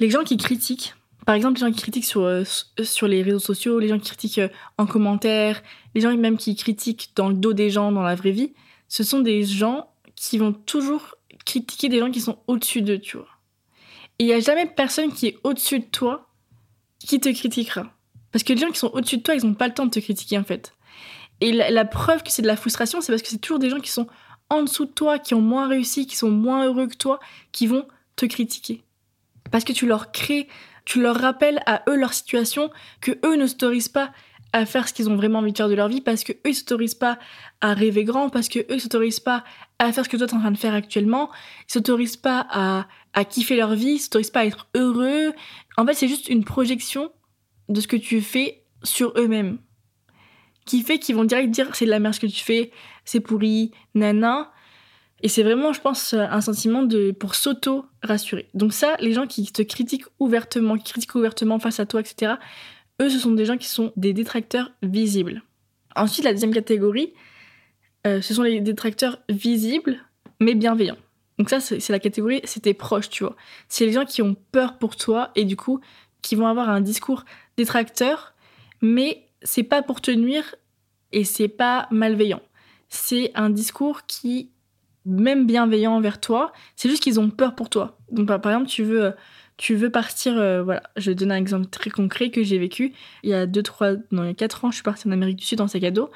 les 0.00 0.10
gens 0.10 0.24
qui 0.24 0.36
critiquent, 0.36 0.94
par 1.28 1.34
exemple, 1.34 1.60
les 1.60 1.66
gens 1.66 1.72
qui 1.72 1.82
critiquent 1.82 2.06
sur, 2.06 2.22
euh, 2.22 2.42
sur 2.82 3.06
les 3.06 3.22
réseaux 3.22 3.38
sociaux, 3.38 3.78
les 3.78 3.88
gens 3.88 3.98
qui 3.98 4.08
critiquent 4.08 4.38
euh, 4.38 4.48
en 4.78 4.86
commentaire, 4.86 5.62
les 5.94 6.00
gens 6.00 6.16
même 6.16 6.38
qui 6.38 6.56
critiquent 6.56 7.10
dans 7.16 7.28
le 7.28 7.34
dos 7.34 7.52
des 7.52 7.68
gens 7.68 7.92
dans 7.92 8.02
la 8.02 8.14
vraie 8.14 8.30
vie, 8.30 8.54
ce 8.88 9.04
sont 9.04 9.20
des 9.20 9.44
gens 9.44 9.90
qui 10.16 10.38
vont 10.38 10.54
toujours 10.54 11.16
critiquer 11.44 11.90
des 11.90 11.98
gens 11.98 12.10
qui 12.10 12.22
sont 12.22 12.38
au-dessus 12.46 12.80
d'eux, 12.80 12.98
tu 12.98 13.18
vois. 13.18 13.28
Et 14.18 14.24
il 14.24 14.26
n'y 14.28 14.32
a 14.32 14.40
jamais 14.40 14.64
personne 14.64 15.12
qui 15.12 15.26
est 15.26 15.38
au-dessus 15.44 15.80
de 15.80 15.84
toi 15.84 16.30
qui 16.98 17.20
te 17.20 17.28
critiquera. 17.28 17.92
Parce 18.32 18.42
que 18.42 18.54
les 18.54 18.60
gens 18.60 18.70
qui 18.70 18.78
sont 18.78 18.90
au-dessus 18.94 19.18
de 19.18 19.22
toi, 19.22 19.34
ils 19.34 19.44
n'ont 19.44 19.52
pas 19.52 19.68
le 19.68 19.74
temps 19.74 19.84
de 19.84 19.90
te 19.90 20.00
critiquer, 20.00 20.38
en 20.38 20.44
fait. 20.44 20.74
Et 21.42 21.52
la 21.52 21.84
preuve 21.84 22.22
que 22.22 22.30
c'est 22.30 22.40
de 22.42 22.46
la 22.46 22.56
frustration, 22.56 23.02
c'est 23.02 23.12
parce 23.12 23.20
que 23.20 23.28
c'est 23.28 23.36
toujours 23.36 23.58
des 23.58 23.68
gens 23.68 23.80
qui 23.80 23.90
sont 23.90 24.08
en 24.50 24.62
dessous 24.62 24.86
de 24.86 24.90
toi, 24.90 25.18
qui 25.18 25.34
ont 25.34 25.40
moins 25.40 25.68
réussi, 25.68 26.06
qui 26.06 26.16
sont 26.16 26.30
moins 26.30 26.64
heureux 26.64 26.86
que 26.86 26.96
toi, 26.96 27.20
qui 27.52 27.66
vont 27.66 27.86
te 28.16 28.26
critiquer. 28.26 28.82
Parce 29.50 29.64
que 29.64 29.72
tu 29.72 29.86
leur 29.86 30.12
crées, 30.12 30.48
tu 30.84 31.00
leur 31.00 31.16
rappelles 31.16 31.60
à 31.66 31.82
eux 31.88 31.96
leur 31.96 32.14
situation, 32.14 32.70
que 33.00 33.12
eux 33.24 33.36
ne 33.36 33.46
s'autorisent 33.46 33.88
pas 33.88 34.12
à 34.52 34.64
faire 34.64 34.88
ce 34.88 34.94
qu'ils 34.94 35.10
ont 35.10 35.16
vraiment 35.16 35.40
envie 35.40 35.52
de 35.52 35.56
faire 35.56 35.68
de 35.68 35.74
leur 35.74 35.88
vie, 35.88 36.00
parce 36.00 36.24
que 36.24 36.32
eux 36.46 36.52
s'autorisent 36.52 36.94
pas 36.94 37.18
à 37.60 37.74
rêver 37.74 38.04
grand, 38.04 38.30
parce 38.30 38.48
que 38.48 38.60
eux 38.72 38.78
s'autorisent 38.78 39.20
pas 39.20 39.44
à 39.78 39.92
faire 39.92 40.04
ce 40.04 40.08
que 40.08 40.16
toi 40.16 40.26
t'es 40.26 40.34
en 40.34 40.40
train 40.40 40.50
de 40.50 40.56
faire 40.56 40.74
actuellement, 40.74 41.30
ils 41.68 41.72
s'autorisent 41.72 42.16
pas 42.16 42.46
à, 42.50 42.86
à 43.12 43.24
kiffer 43.24 43.56
leur 43.56 43.74
vie, 43.74 43.92
ils 43.92 43.98
s'autorisent 43.98 44.30
pas 44.30 44.40
à 44.40 44.46
être 44.46 44.68
heureux. 44.74 45.32
En 45.76 45.84
fait, 45.84 45.94
c'est 45.94 46.08
juste 46.08 46.28
une 46.28 46.44
projection 46.44 47.12
de 47.68 47.80
ce 47.80 47.86
que 47.86 47.96
tu 47.96 48.20
fais 48.22 48.64
sur 48.82 49.12
eux-mêmes. 49.16 49.58
Qui 50.68 50.82
fait 50.82 50.98
qu'ils 50.98 51.16
vont 51.16 51.24
direct 51.24 51.50
dire 51.50 51.74
c'est 51.74 51.86
de 51.86 51.90
la 51.90 51.98
merde 51.98 52.14
ce 52.14 52.20
que 52.20 52.26
tu 52.26 52.44
fais, 52.44 52.72
c'est 53.06 53.20
pourri, 53.20 53.70
nana. 53.94 54.52
Et 55.22 55.28
c'est 55.28 55.42
vraiment, 55.42 55.72
je 55.72 55.80
pense, 55.80 56.12
un 56.12 56.40
sentiment 56.42 56.82
de 56.82 57.10
pour 57.10 57.34
s'auto-rassurer. 57.34 58.48
Donc 58.52 58.74
ça, 58.74 58.96
les 59.00 59.14
gens 59.14 59.26
qui 59.26 59.50
te 59.50 59.62
critiquent 59.62 60.04
ouvertement, 60.20 60.76
qui 60.76 60.92
critiquent 60.92 61.14
ouvertement 61.14 61.58
face 61.58 61.80
à 61.80 61.86
toi, 61.86 62.00
etc., 62.00 62.34
eux, 63.00 63.08
ce 63.08 63.18
sont 63.18 63.32
des 63.32 63.46
gens 63.46 63.56
qui 63.56 63.66
sont 63.66 63.92
des 63.96 64.12
détracteurs 64.12 64.70
visibles. 64.82 65.42
Ensuite, 65.96 66.26
la 66.26 66.32
deuxième 66.34 66.52
catégorie, 66.52 67.14
euh, 68.06 68.20
ce 68.20 68.34
sont 68.34 68.42
les 68.42 68.60
détracteurs 68.60 69.18
visibles, 69.30 69.96
mais 70.38 70.54
bienveillants. 70.54 70.98
Donc 71.38 71.48
ça, 71.48 71.60
c'est 71.60 71.88
la 71.90 71.98
catégorie, 71.98 72.42
c'est 72.44 72.60
tes 72.60 72.74
proches, 72.74 73.08
tu 73.08 73.24
vois. 73.24 73.36
C'est 73.68 73.86
les 73.86 73.92
gens 73.92 74.04
qui 74.04 74.20
ont 74.20 74.36
peur 74.52 74.76
pour 74.76 74.96
toi 74.96 75.30
et 75.34 75.46
du 75.46 75.56
coup, 75.56 75.80
qui 76.20 76.34
vont 76.34 76.46
avoir 76.46 76.68
un 76.68 76.80
discours 76.80 77.24
détracteur, 77.56 78.34
mais 78.82 79.27
c'est 79.42 79.62
pas 79.62 79.82
pour 79.82 80.00
te 80.00 80.10
nuire 80.10 80.54
et 81.12 81.24
c'est 81.24 81.48
pas 81.48 81.88
malveillant. 81.90 82.40
C'est 82.88 83.32
un 83.34 83.50
discours 83.50 84.06
qui, 84.06 84.50
même 85.04 85.46
bienveillant 85.46 85.92
envers 85.92 86.20
toi, 86.20 86.52
c'est 86.76 86.88
juste 86.88 87.02
qu'ils 87.02 87.20
ont 87.20 87.30
peur 87.30 87.54
pour 87.54 87.68
toi. 87.68 87.98
Donc 88.10 88.26
par 88.26 88.52
exemple, 88.52 88.68
tu 88.68 88.82
veux, 88.84 89.14
tu 89.56 89.74
veux 89.74 89.90
partir, 89.90 90.38
euh, 90.38 90.62
voilà, 90.62 90.82
je 90.96 91.10
vais 91.10 91.14
donner 91.14 91.34
un 91.34 91.38
exemple 91.38 91.66
très 91.66 91.90
concret 91.90 92.30
que 92.30 92.42
j'ai 92.42 92.58
vécu. 92.58 92.92
Il 93.22 93.30
y 93.30 93.34
a 93.34 93.46
2, 93.46 93.62
3, 93.62 93.92
non, 94.12 94.24
il 94.24 94.28
y 94.28 94.30
a 94.30 94.34
4 94.34 94.64
ans, 94.64 94.70
je 94.70 94.76
suis 94.76 94.84
partie 94.84 95.08
en 95.08 95.10
Amérique 95.10 95.36
du 95.36 95.44
Sud 95.44 95.60
en 95.60 95.68
sac 95.68 95.84
à 95.84 95.90
dos. 95.90 96.10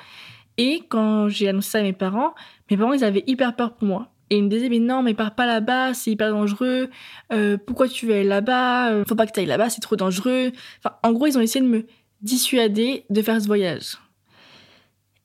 Et 0.59 0.83
quand 0.89 1.29
j'ai 1.29 1.49
annoncé 1.49 1.71
ça 1.71 1.79
à 1.79 1.83
mes 1.83 1.93
parents, 1.93 2.35
mes 2.71 2.77
parents, 2.77 2.93
ils 2.93 3.05
avaient 3.05 3.25
hyper 3.27 3.57
peur 3.57 3.75
pour 3.75 3.89
moi. 3.89 4.09
Et 4.31 4.37
ils 4.37 4.45
me 4.45 4.49
disaient, 4.49 4.71
mais 4.71 4.79
non, 4.79 5.03
mais 5.03 5.13
pars 5.13 5.35
pas 5.35 5.45
là-bas, 5.45 5.93
c'est 5.93 6.11
hyper 6.11 6.31
dangereux. 6.31 6.89
Euh, 7.33 7.59
pourquoi 7.59 7.89
tu 7.89 8.07
veux 8.07 8.15
aller 8.15 8.25
là-bas? 8.25 8.91
Euh, 8.91 9.05
Faut 9.07 9.15
pas 9.15 9.27
que 9.27 9.33
tu 9.33 9.41
ailles 9.41 9.47
là-bas, 9.47 9.69
c'est 9.69 9.81
trop 9.81 9.97
dangereux. 9.97 10.53
Enfin, 10.79 10.97
en 11.03 11.13
gros, 11.13 11.27
ils 11.27 11.37
ont 11.37 11.43
essayé 11.43 11.63
de 11.63 11.71
me 11.71 11.85
dissuader 12.23 13.05
de 13.11 13.23
faire 13.23 13.41
ce 13.41 13.47
voyage. 13.47 13.99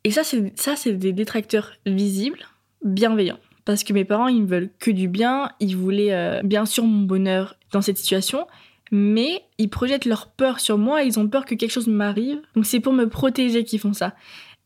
Et 0.04 0.12
ça, 0.12 0.24
c'est 0.24 0.92
des 0.92 1.12
détracteurs 1.12 1.74
visibles, 1.86 2.40
bienveillants. 2.84 3.40
Parce 3.66 3.84
que 3.84 3.92
mes 3.92 4.06
parents, 4.06 4.30
ils 4.30 4.44
me 4.44 4.48
veulent 4.48 4.70
que 4.80 4.92
du 4.92 5.10
bien. 5.10 5.50
Ils 5.60 5.76
voulaient 5.76 6.14
euh, 6.14 6.42
bien 6.44 6.66
sûr 6.66 6.86
mon 6.86 7.06
bonheur 7.06 7.56
dans 7.74 7.82
cette 7.82 7.98
situation. 7.98 8.48
Mais 8.92 9.42
ils 9.58 9.70
projettent 9.70 10.06
leur 10.06 10.32
peur 10.32 10.62
sur 10.62 10.78
moi. 10.78 11.04
Ils 11.04 11.20
ont 11.20 11.28
peur 11.28 11.44
que 11.44 11.56
quelque 11.56 11.72
chose 11.72 11.88
m'arrive. 11.88 12.40
Donc 12.56 12.66
c'est 12.66 12.80
pour 12.80 12.94
me 12.94 13.10
protéger 13.10 13.66
qu'ils 13.66 13.80
font 13.80 13.92
ça. 13.92 14.16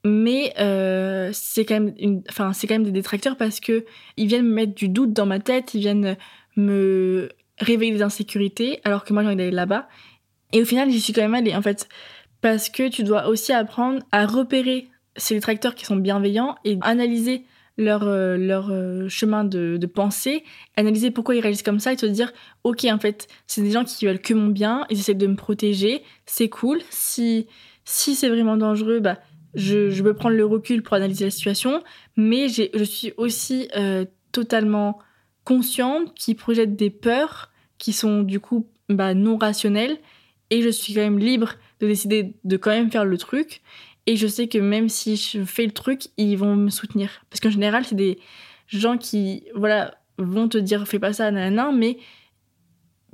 Mais 0.06 0.54
euh, 0.60 1.32
c'est 1.34 1.66
quand 1.66 1.80
même, 1.80 2.22
quand 2.38 2.70
même 2.70 2.84
des 2.84 2.92
détracteurs 2.92 3.38
parce 3.38 3.60
que 3.60 3.86
ils 4.18 4.28
viennent 4.28 4.46
me 4.46 4.54
mettre 4.54 4.76
du 4.76 4.90
doute 4.90 5.14
dans 5.14 5.26
ma 5.26 5.40
tête. 5.40 5.74
Ils 5.74 5.80
viennent 5.80 6.16
me 6.56 7.30
réveiller 7.58 7.94
des 7.94 8.04
insécurités 8.04 8.82
alors 8.84 9.04
que 9.04 9.14
moi 9.14 9.24
j'ai 9.24 9.30
envie 9.30 9.38
d'aller 9.38 9.50
là-bas. 9.50 9.88
Et 10.54 10.62
au 10.62 10.66
final, 10.66 10.92
j'y 10.92 11.00
suis 11.00 11.14
quand 11.14 11.22
même 11.22 11.34
allée 11.34 11.56
en 11.56 11.62
fait 11.64 11.88
parce 12.42 12.70
que 12.70 12.90
tu 12.90 13.04
dois 13.04 13.28
aussi 13.28 13.54
apprendre 13.54 14.02
à 14.12 14.26
repérer 14.26 14.90
ces 15.16 15.36
détracteurs 15.36 15.76
qui 15.76 15.86
sont 15.86 15.96
bienveillants 15.96 16.56
et 16.66 16.78
analyser 16.82 17.46
leur, 17.78 18.04
euh, 18.04 18.38
leur 18.38 18.70
euh, 18.70 19.08
chemin 19.08 19.44
de, 19.44 19.78
pensée, 19.86 20.44
analyser 20.76 21.12
pourquoi 21.12 21.36
ils 21.36 21.42
réagissent 21.42 21.64
comme 21.64 21.80
ça 21.80 21.94
et 21.94 21.96
te 21.96 22.06
dire, 22.06 22.32
ok, 22.64 22.86
en 22.86 23.00
fait, 23.00 23.28
c'est 23.48 23.62
des 23.62 23.72
gens 23.72 23.84
qui 23.84 24.06
veulent 24.06 24.22
que 24.22 24.34
mon 24.34 24.48
bien, 24.48 24.86
ils 24.90 25.00
essaient 25.00 25.14
de 25.14 25.28
me 25.28 25.36
protéger, 25.36 26.04
c'est 26.26 26.50
cool. 26.50 26.80
Si, 26.90 27.48
si 27.86 28.16
c'est 28.16 28.30
vraiment 28.30 28.58
dangereux, 28.58 29.00
bah, 29.00 29.20
je, 29.54 29.90
je 29.90 30.04
peux 30.04 30.14
prendre 30.14 30.36
le 30.36 30.46
recul 30.46 30.82
pour 30.84 30.94
analyser 30.94 31.26
la 31.26 31.32
situation, 31.32 31.84
mais 32.16 32.48
je 32.50 32.84
suis 32.84 33.14
aussi 33.18 33.68
euh, 33.76 34.06
totalement 34.32 35.00
consciente 35.44 36.14
qu'ils 36.14 36.36
projettent 36.36 36.76
des 36.76 36.90
peurs 36.90 37.52
qui 37.78 37.94
sont 37.94 38.22
du 38.22 38.40
coup 38.40 38.68
bah, 38.90 39.14
non 39.14 39.38
rationnelles, 39.38 39.98
et 40.50 40.62
je 40.62 40.70
suis 40.70 40.94
quand 40.94 41.02
même 41.02 41.20
libre 41.20 41.56
de 41.82 41.88
décider 41.88 42.36
de 42.44 42.58
quand 42.58 42.72
même 42.72 42.92
faire 42.92 43.06
le 43.06 43.18
truc. 43.18 43.62
Et 44.08 44.16
je 44.16 44.28
sais 44.28 44.48
que 44.48 44.58
même 44.58 44.90
si 44.90 45.16
je 45.16 45.44
fais 45.44 45.66
le 45.66 45.72
truc, 45.72 46.08
ils 46.18 46.36
vont 46.36 46.56
me 46.56 46.70
soutenir. 46.70 47.24
Parce 47.30 47.40
qu'en 47.40 47.52
général, 47.52 47.86
c'est 47.86 47.96
des 47.96 48.20
gens 48.68 48.98
qui, 48.98 49.44
voilà, 49.56 49.96
vont 50.18 50.48
te 50.48 50.58
dire 50.58 50.88
fais 50.88 51.00
pas 51.00 51.14
ça, 51.14 51.30
nanana, 51.32 51.72
mais 51.72 51.98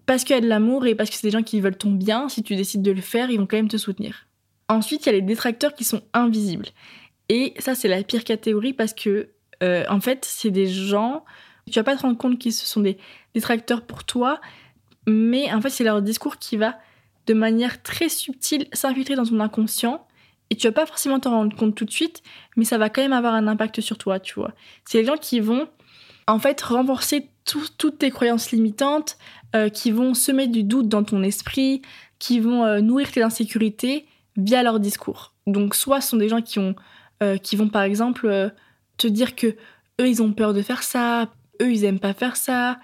parce 0.06 0.24
qu'il 0.24 0.36
y 0.36 0.38
a 0.38 0.42
de 0.42 0.48
l'amour 0.48 0.86
et 0.86 0.96
parce 0.96 1.10
que 1.10 1.16
c'est 1.16 1.28
des 1.28 1.32
gens 1.32 1.44
qui 1.44 1.60
veulent 1.60 1.78
ton 1.78 1.92
bien, 1.92 2.30
si 2.30 2.44
tu 2.44 2.56
décides 2.56 2.82
de 2.82 2.92
le 2.92 3.02
faire, 3.02 3.30
ils 3.30 3.38
vont 3.38 3.46
quand 3.46 3.58
même 3.58 3.68
te 3.68 3.78
soutenir. 3.78 4.28
Ensuite, 4.70 5.06
il 5.06 5.08
y 5.08 5.10
a 5.10 5.14
les 5.14 5.22
détracteurs 5.22 5.74
qui 5.74 5.84
sont 5.84 6.02
invisibles. 6.14 6.68
Et 7.30 7.54
ça, 7.60 7.76
c'est 7.76 7.88
la 7.88 8.04
pire 8.04 8.24
catégorie 8.24 8.74
parce 8.74 8.94
que, 8.94 9.30
euh, 9.64 9.84
en 9.90 10.00
fait, 10.00 10.24
c'est 10.24 10.52
des 10.52 10.68
gens. 10.68 11.26
Tu 11.70 11.74
vas 11.74 11.84
pas 11.84 11.98
te 11.98 12.02
rendre 12.02 12.18
compte 12.18 12.40
qu'ils 12.40 12.54
sont 12.54 12.82
des 12.82 12.98
détracteurs 13.34 13.86
pour 13.86 14.06
toi, 14.06 14.40
mais 15.08 15.52
en 15.54 15.60
fait, 15.60 15.70
c'est 15.70 15.84
leur 15.84 16.02
discours 16.02 16.38
qui 16.38 16.56
va, 16.56 16.78
de 17.28 17.34
manière 17.34 17.82
très 17.84 18.10
subtile, 18.10 18.68
s'infiltrer 18.74 19.16
dans 19.16 19.26
ton 19.26 19.40
inconscient. 19.40 20.06
Et 20.50 20.56
tu 20.56 20.66
vas 20.68 20.72
pas 20.72 20.86
forcément 20.86 21.20
t'en 21.20 21.32
rendre 21.32 21.56
compte 21.58 21.76
tout 21.76 21.84
de 21.84 21.92
suite, 21.92 22.24
mais 22.56 22.64
ça 22.64 22.78
va 22.78 22.90
quand 22.90 23.02
même 23.02 23.14
avoir 23.14 23.34
un 23.34 23.48
impact 23.48 23.82
sur 23.82 23.98
toi, 23.98 24.20
tu 24.20 24.36
vois. 24.36 24.54
C'est 24.86 25.00
les 25.00 25.06
gens 25.06 25.18
qui 25.18 25.42
vont, 25.42 25.68
en 26.26 26.40
fait, 26.40 26.62
renforcer 26.62 27.30
tout- 27.44 27.68
toutes 27.78 27.98
tes 28.00 28.12
croyances 28.12 28.52
limitantes, 28.52 29.18
euh, 29.56 29.68
qui 29.68 29.92
vont 29.92 30.14
semer 30.14 30.48
du 30.48 30.64
doute 30.64 30.88
dans 30.88 31.04
ton 31.04 31.22
esprit, 31.22 31.82
qui 32.18 32.40
vont 32.40 32.64
euh, 32.64 32.80
nourrir 32.80 33.12
tes 33.12 33.22
insécurités 33.24 34.06
via 34.38 34.64
leur 34.64 34.80
discours. 34.80 35.34
Donc, 35.48 35.76
soit 35.76 36.00
ce 36.00 36.12
sont 36.12 36.18
des 36.18 36.30
gens 36.30 36.42
qui, 36.42 36.60
ont, 36.60 36.76
euh, 37.24 37.38
qui 37.38 37.58
vont, 37.58 37.68
par 37.68 37.82
exemple, 37.84 38.54
te 38.98 39.08
dire 39.08 39.36
que 39.36 39.48
eux, 40.00 40.08
ils 40.08 40.22
ont 40.22 40.32
peur 40.32 40.54
de 40.54 40.62
faire 40.62 40.84
ça, 40.84 41.30
eux, 41.62 41.72
ils 41.72 41.84
aiment 41.84 42.00
pas 42.00 42.14
faire 42.14 42.38
ça. 42.38 42.80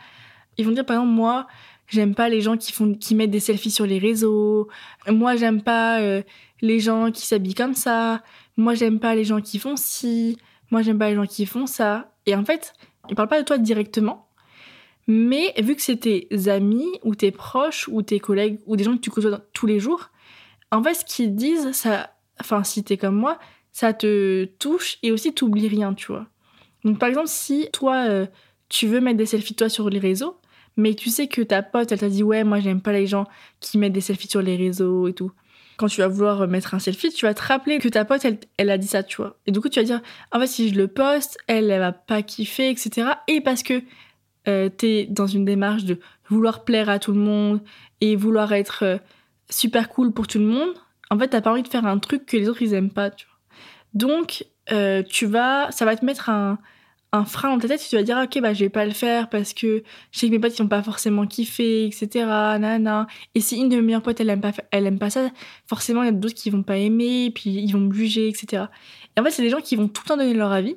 Ils 0.57 0.65
vont 0.65 0.71
dire, 0.71 0.85
par 0.85 0.97
exemple, 0.97 1.13
moi, 1.13 1.47
j'aime 1.87 2.15
pas 2.15 2.29
les 2.29 2.41
gens 2.41 2.57
qui, 2.57 2.71
font, 2.71 2.93
qui 2.93 3.15
mettent 3.15 3.31
des 3.31 3.39
selfies 3.39 3.71
sur 3.71 3.85
les 3.85 3.99
réseaux. 3.99 4.67
Moi, 5.07 5.35
j'aime 5.35 5.61
pas 5.61 6.01
euh, 6.01 6.21
les 6.61 6.79
gens 6.79 7.11
qui 7.11 7.25
s'habillent 7.25 7.53
comme 7.53 7.75
ça. 7.75 8.23
Moi, 8.57 8.75
j'aime 8.75 8.99
pas 8.99 9.15
les 9.15 9.23
gens 9.23 9.41
qui 9.41 9.59
font 9.59 9.75
ci. 9.75 10.37
Moi, 10.71 10.81
j'aime 10.81 10.97
pas 10.97 11.09
les 11.09 11.15
gens 11.15 11.25
qui 11.25 11.45
font 11.45 11.67
ça. 11.67 12.13
Et 12.25 12.35
en 12.35 12.45
fait, 12.45 12.73
ils 13.09 13.15
parlent 13.15 13.29
pas 13.29 13.41
de 13.41 13.45
toi 13.45 13.57
directement. 13.57 14.27
Mais 15.07 15.53
vu 15.61 15.75
que 15.75 15.81
c'est 15.81 15.97
tes 15.97 16.27
amis 16.47 16.87
ou 17.03 17.13
tes 17.15 17.31
proches 17.31 17.89
ou 17.89 18.01
tes 18.01 18.19
collègues 18.19 18.59
ou 18.65 18.77
des 18.77 18.85
gens 18.85 18.95
que 18.95 19.01
tu 19.01 19.09
côtoies 19.09 19.41
tous 19.53 19.65
les 19.65 19.79
jours, 19.79 20.09
en 20.71 20.81
fait, 20.81 20.93
ce 20.93 21.05
qu'ils 21.05 21.35
disent, 21.35 21.71
ça, 21.73 22.15
enfin, 22.39 22.63
si 22.63 22.83
t'es 22.83 22.97
comme 22.97 23.15
moi, 23.15 23.37
ça 23.73 23.93
te 23.93 24.45
touche 24.59 24.97
et 25.03 25.11
aussi 25.11 25.33
t'oublies 25.33 25.67
rien, 25.67 25.93
tu 25.93 26.07
vois. 26.07 26.27
Donc, 26.85 26.99
par 26.99 27.09
exemple, 27.09 27.27
si 27.27 27.67
toi, 27.73 28.05
euh, 28.07 28.25
tu 28.69 28.87
veux 28.87 29.01
mettre 29.01 29.17
des 29.17 29.25
selfies 29.25 29.55
toi 29.55 29.69
sur 29.69 29.89
les 29.89 29.99
réseaux, 29.99 30.37
mais 30.77 30.93
tu 30.93 31.09
sais 31.09 31.27
que 31.27 31.41
ta 31.41 31.61
pote, 31.61 31.91
elle 31.91 31.99
t'a 31.99 32.09
dit, 32.09 32.23
ouais, 32.23 32.43
moi, 32.43 32.59
j'aime 32.59 32.81
pas 32.81 32.91
les 32.91 33.07
gens 33.07 33.25
qui 33.59 33.77
mettent 33.77 33.93
des 33.93 34.01
selfies 34.01 34.27
sur 34.27 34.41
les 34.41 34.55
réseaux 34.55 35.07
et 35.07 35.13
tout. 35.13 35.31
Quand 35.77 35.87
tu 35.87 36.01
vas 36.01 36.07
vouloir 36.07 36.47
mettre 36.47 36.73
un 36.75 36.79
selfie, 36.79 37.11
tu 37.11 37.25
vas 37.25 37.33
te 37.33 37.41
rappeler 37.41 37.79
que 37.79 37.89
ta 37.89 38.05
pote, 38.05 38.23
elle, 38.25 38.37
elle 38.57 38.69
a 38.69 38.77
dit 38.77 38.87
ça, 38.87 39.03
tu 39.03 39.17
vois. 39.17 39.37
Et 39.47 39.51
du 39.51 39.59
coup, 39.59 39.69
tu 39.69 39.79
vas 39.79 39.85
dire, 39.85 40.01
en 40.31 40.39
fait, 40.39 40.47
si 40.47 40.69
je 40.69 40.75
le 40.75 40.87
poste, 40.87 41.37
elle, 41.47 41.71
elle 41.71 41.79
va 41.79 41.91
pas 41.91 42.21
kiffer, 42.21 42.69
etc. 42.69 43.07
Et 43.27 43.41
parce 43.41 43.63
que 43.63 43.81
euh, 44.47 44.69
t'es 44.69 45.07
dans 45.09 45.27
une 45.27 45.45
démarche 45.45 45.85
de 45.85 45.99
vouloir 46.27 46.63
plaire 46.63 46.89
à 46.89 46.99
tout 46.99 47.11
le 47.11 47.19
monde 47.19 47.61
et 48.01 48.15
vouloir 48.15 48.51
être 48.53 48.83
euh, 48.83 48.97
super 49.49 49.89
cool 49.89 50.11
pour 50.11 50.27
tout 50.27 50.39
le 50.39 50.45
monde, 50.45 50.73
en 51.09 51.17
fait, 51.17 51.29
t'as 51.29 51.41
pas 51.41 51.51
envie 51.51 51.63
de 51.63 51.67
faire 51.67 51.85
un 51.85 51.97
truc 51.99 52.25
que 52.25 52.37
les 52.37 52.49
autres, 52.49 52.61
ils 52.61 52.73
aiment 52.73 52.91
pas, 52.91 53.09
tu 53.09 53.25
vois. 53.25 53.37
Donc, 53.93 54.45
euh, 54.71 55.03
tu 55.03 55.25
vas, 55.25 55.71
ça 55.71 55.85
va 55.85 55.95
te 55.95 56.03
mettre 56.03 56.29
un, 56.29 56.57
un 57.13 57.25
frein 57.25 57.49
dans 57.49 57.59
ta 57.59 57.67
tête 57.67 57.85
tu 57.87 57.95
vas 57.95 58.01
dire, 58.01 58.17
ok, 58.17 58.41
bah, 58.41 58.53
je 58.53 58.61
vais 58.61 58.69
pas 58.69 58.85
le 58.85 58.91
faire 58.91 59.29
parce 59.29 59.53
que 59.53 59.83
je 60.11 60.19
sais 60.19 60.27
que 60.27 60.31
mes 60.31 60.39
potes, 60.39 60.57
ils 60.57 60.63
ont 60.63 60.67
pas 60.67 60.81
forcément 60.81 61.27
kiffé, 61.27 61.85
etc. 61.85 62.25
Nana. 62.25 63.07
Et 63.35 63.39
si 63.39 63.55
une 63.57 63.69
de 63.69 63.75
mes 63.75 63.83
meilleures 63.83 64.01
potes, 64.01 64.19
elle 64.19 64.31
aime 64.31 64.41
pas, 64.41 64.51
elle 64.71 64.87
aime 64.87 64.97
pas 64.97 65.11
ça, 65.11 65.29
forcément, 65.67 66.01
il 66.01 66.07
y 66.07 66.09
a 66.09 66.11
d'autres 66.11 66.33
qui 66.33 66.49
vont 66.49 66.63
pas 66.63 66.77
aimer, 66.77 67.31
puis 67.33 67.51
ils 67.51 67.71
vont 67.71 67.79
me 67.79 67.93
juger, 67.93 68.27
etc. 68.27 68.63
Et 69.15 69.19
en 69.19 69.23
fait, 69.23 69.29
c'est 69.29 69.43
des 69.43 69.49
gens 69.49 69.61
qui 69.61 69.75
vont 69.75 69.87
tout 69.87 70.01
le 70.05 70.07
temps 70.09 70.17
donner 70.17 70.33
leur 70.33 70.51
avis. 70.51 70.75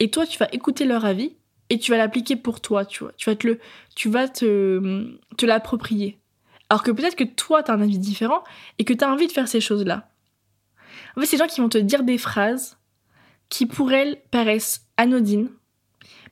Et 0.00 0.10
toi, 0.10 0.26
tu 0.26 0.36
vas 0.38 0.48
écouter 0.52 0.84
leur 0.84 1.04
avis 1.04 1.36
et 1.70 1.78
tu 1.78 1.92
vas 1.92 1.96
l'appliquer 1.96 2.34
pour 2.34 2.60
toi, 2.60 2.84
tu 2.84 3.04
vois. 3.04 3.12
Tu 3.16 3.30
vas 3.30 3.36
te 3.36 3.46
le, 3.46 3.60
tu 3.94 4.08
vas 4.08 4.28
te, 4.28 5.16
te 5.36 5.46
l'approprier. 5.46 6.18
Alors 6.70 6.82
que 6.82 6.90
peut-être 6.90 7.16
que 7.16 7.24
toi, 7.24 7.62
tu 7.62 7.70
as 7.70 7.74
un 7.74 7.80
avis 7.80 7.98
différent 7.98 8.42
et 8.78 8.84
que 8.84 8.92
tu 8.92 9.04
as 9.04 9.10
envie 9.10 9.28
de 9.28 9.32
faire 9.32 9.46
ces 9.46 9.60
choses-là. 9.60 10.10
En 11.16 11.20
fait, 11.20 11.26
c'est 11.26 11.36
des 11.36 11.44
gens 11.44 11.48
qui 11.48 11.60
vont 11.60 11.68
te 11.68 11.78
dire 11.78 12.02
des 12.02 12.18
phrases 12.18 12.78
qui, 13.48 13.66
pour 13.66 13.92
elles, 13.92 14.20
paraissent 14.30 14.86
anodines, 14.96 15.48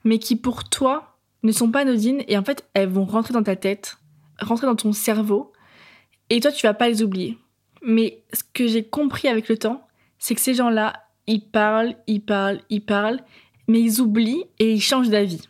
mais 0.07 0.19
qui, 0.19 0.37
pour 0.37 0.65
toi, 0.69 1.19
ne 1.43 1.53
sont 1.53 1.71
pas 1.71 1.81
anodines 1.81 2.23
et 2.29 2.39
en 2.39 2.45
fait, 2.45 2.65
elles 2.75 2.89
vont 2.89 3.05
rentrer 3.05 3.35
dans 3.35 3.43
ta 3.43 3.57
tête, 3.57 3.99
rentrer 4.41 4.67
dans 4.67 4.77
ton 4.77 4.93
cerveau 4.93 5.53
et 6.31 6.41
toi, 6.41 6.53
tu 6.53 6.67
vas 6.67 6.75
pas 6.75 6.89
les 6.89 7.03
oublier. 7.03 7.37
Mais 7.83 8.23
ce 8.33 8.43
que 8.55 8.69
j'ai 8.69 8.85
compris 8.85 9.29
avec 9.29 9.49
le 9.49 9.59
temps, 9.59 9.87
c'est 10.19 10.35
que 10.35 10.41
ces 10.41 10.55
gens-là, 10.55 10.93
ils 11.27 11.41
parlent, 11.41 11.97
ils 12.07 12.21
parlent, 12.21 12.61
ils 12.71 12.85
parlent, 12.85 13.21
mais 13.67 13.81
ils 13.81 14.01
oublient 14.01 14.45
et 14.61 14.73
ils 14.73 14.81
changent 14.81 15.09
d'avis. 15.09 15.49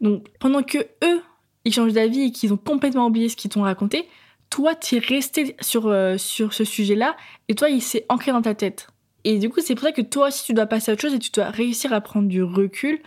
Donc, 0.00 0.26
pendant 0.40 0.62
que 0.62 0.78
eux, 1.04 1.22
ils 1.66 1.74
changent 1.74 1.92
d'avis 1.92 2.22
et 2.22 2.32
qu'ils 2.32 2.54
ont 2.54 2.58
complètement 2.58 3.06
oublié 3.06 3.28
ce 3.28 3.36
qu'ils 3.36 3.50
t'ont 3.50 3.62
raconté, 3.62 4.08
toi, 4.48 4.74
tu 4.74 4.96
es 4.96 4.98
resté 4.98 5.56
sur, 5.60 5.88
euh, 5.88 6.16
sur 6.16 6.54
ce 6.54 6.64
sujet-là 6.64 7.16
et 7.48 7.54
toi, 7.54 7.68
il 7.68 7.82
s'est 7.82 8.06
ancré 8.08 8.32
dans 8.32 8.42
ta 8.42 8.54
tête. 8.54 8.88
Et 9.24 9.38
du 9.38 9.50
coup, 9.50 9.60
c'est 9.60 9.74
pour 9.74 9.84
ça 9.84 9.92
que 9.92 10.02
toi 10.02 10.28
aussi, 10.28 10.44
tu 10.44 10.54
dois 10.54 10.66
passer 10.66 10.90
à 10.90 10.94
autre 10.94 11.02
chose 11.02 11.14
et 11.14 11.18
tu 11.18 11.30
dois 11.30 11.50
réussir 11.50 11.92
à 11.92 12.00
prendre 12.00 12.28
du 12.28 12.42
recul 12.42 13.00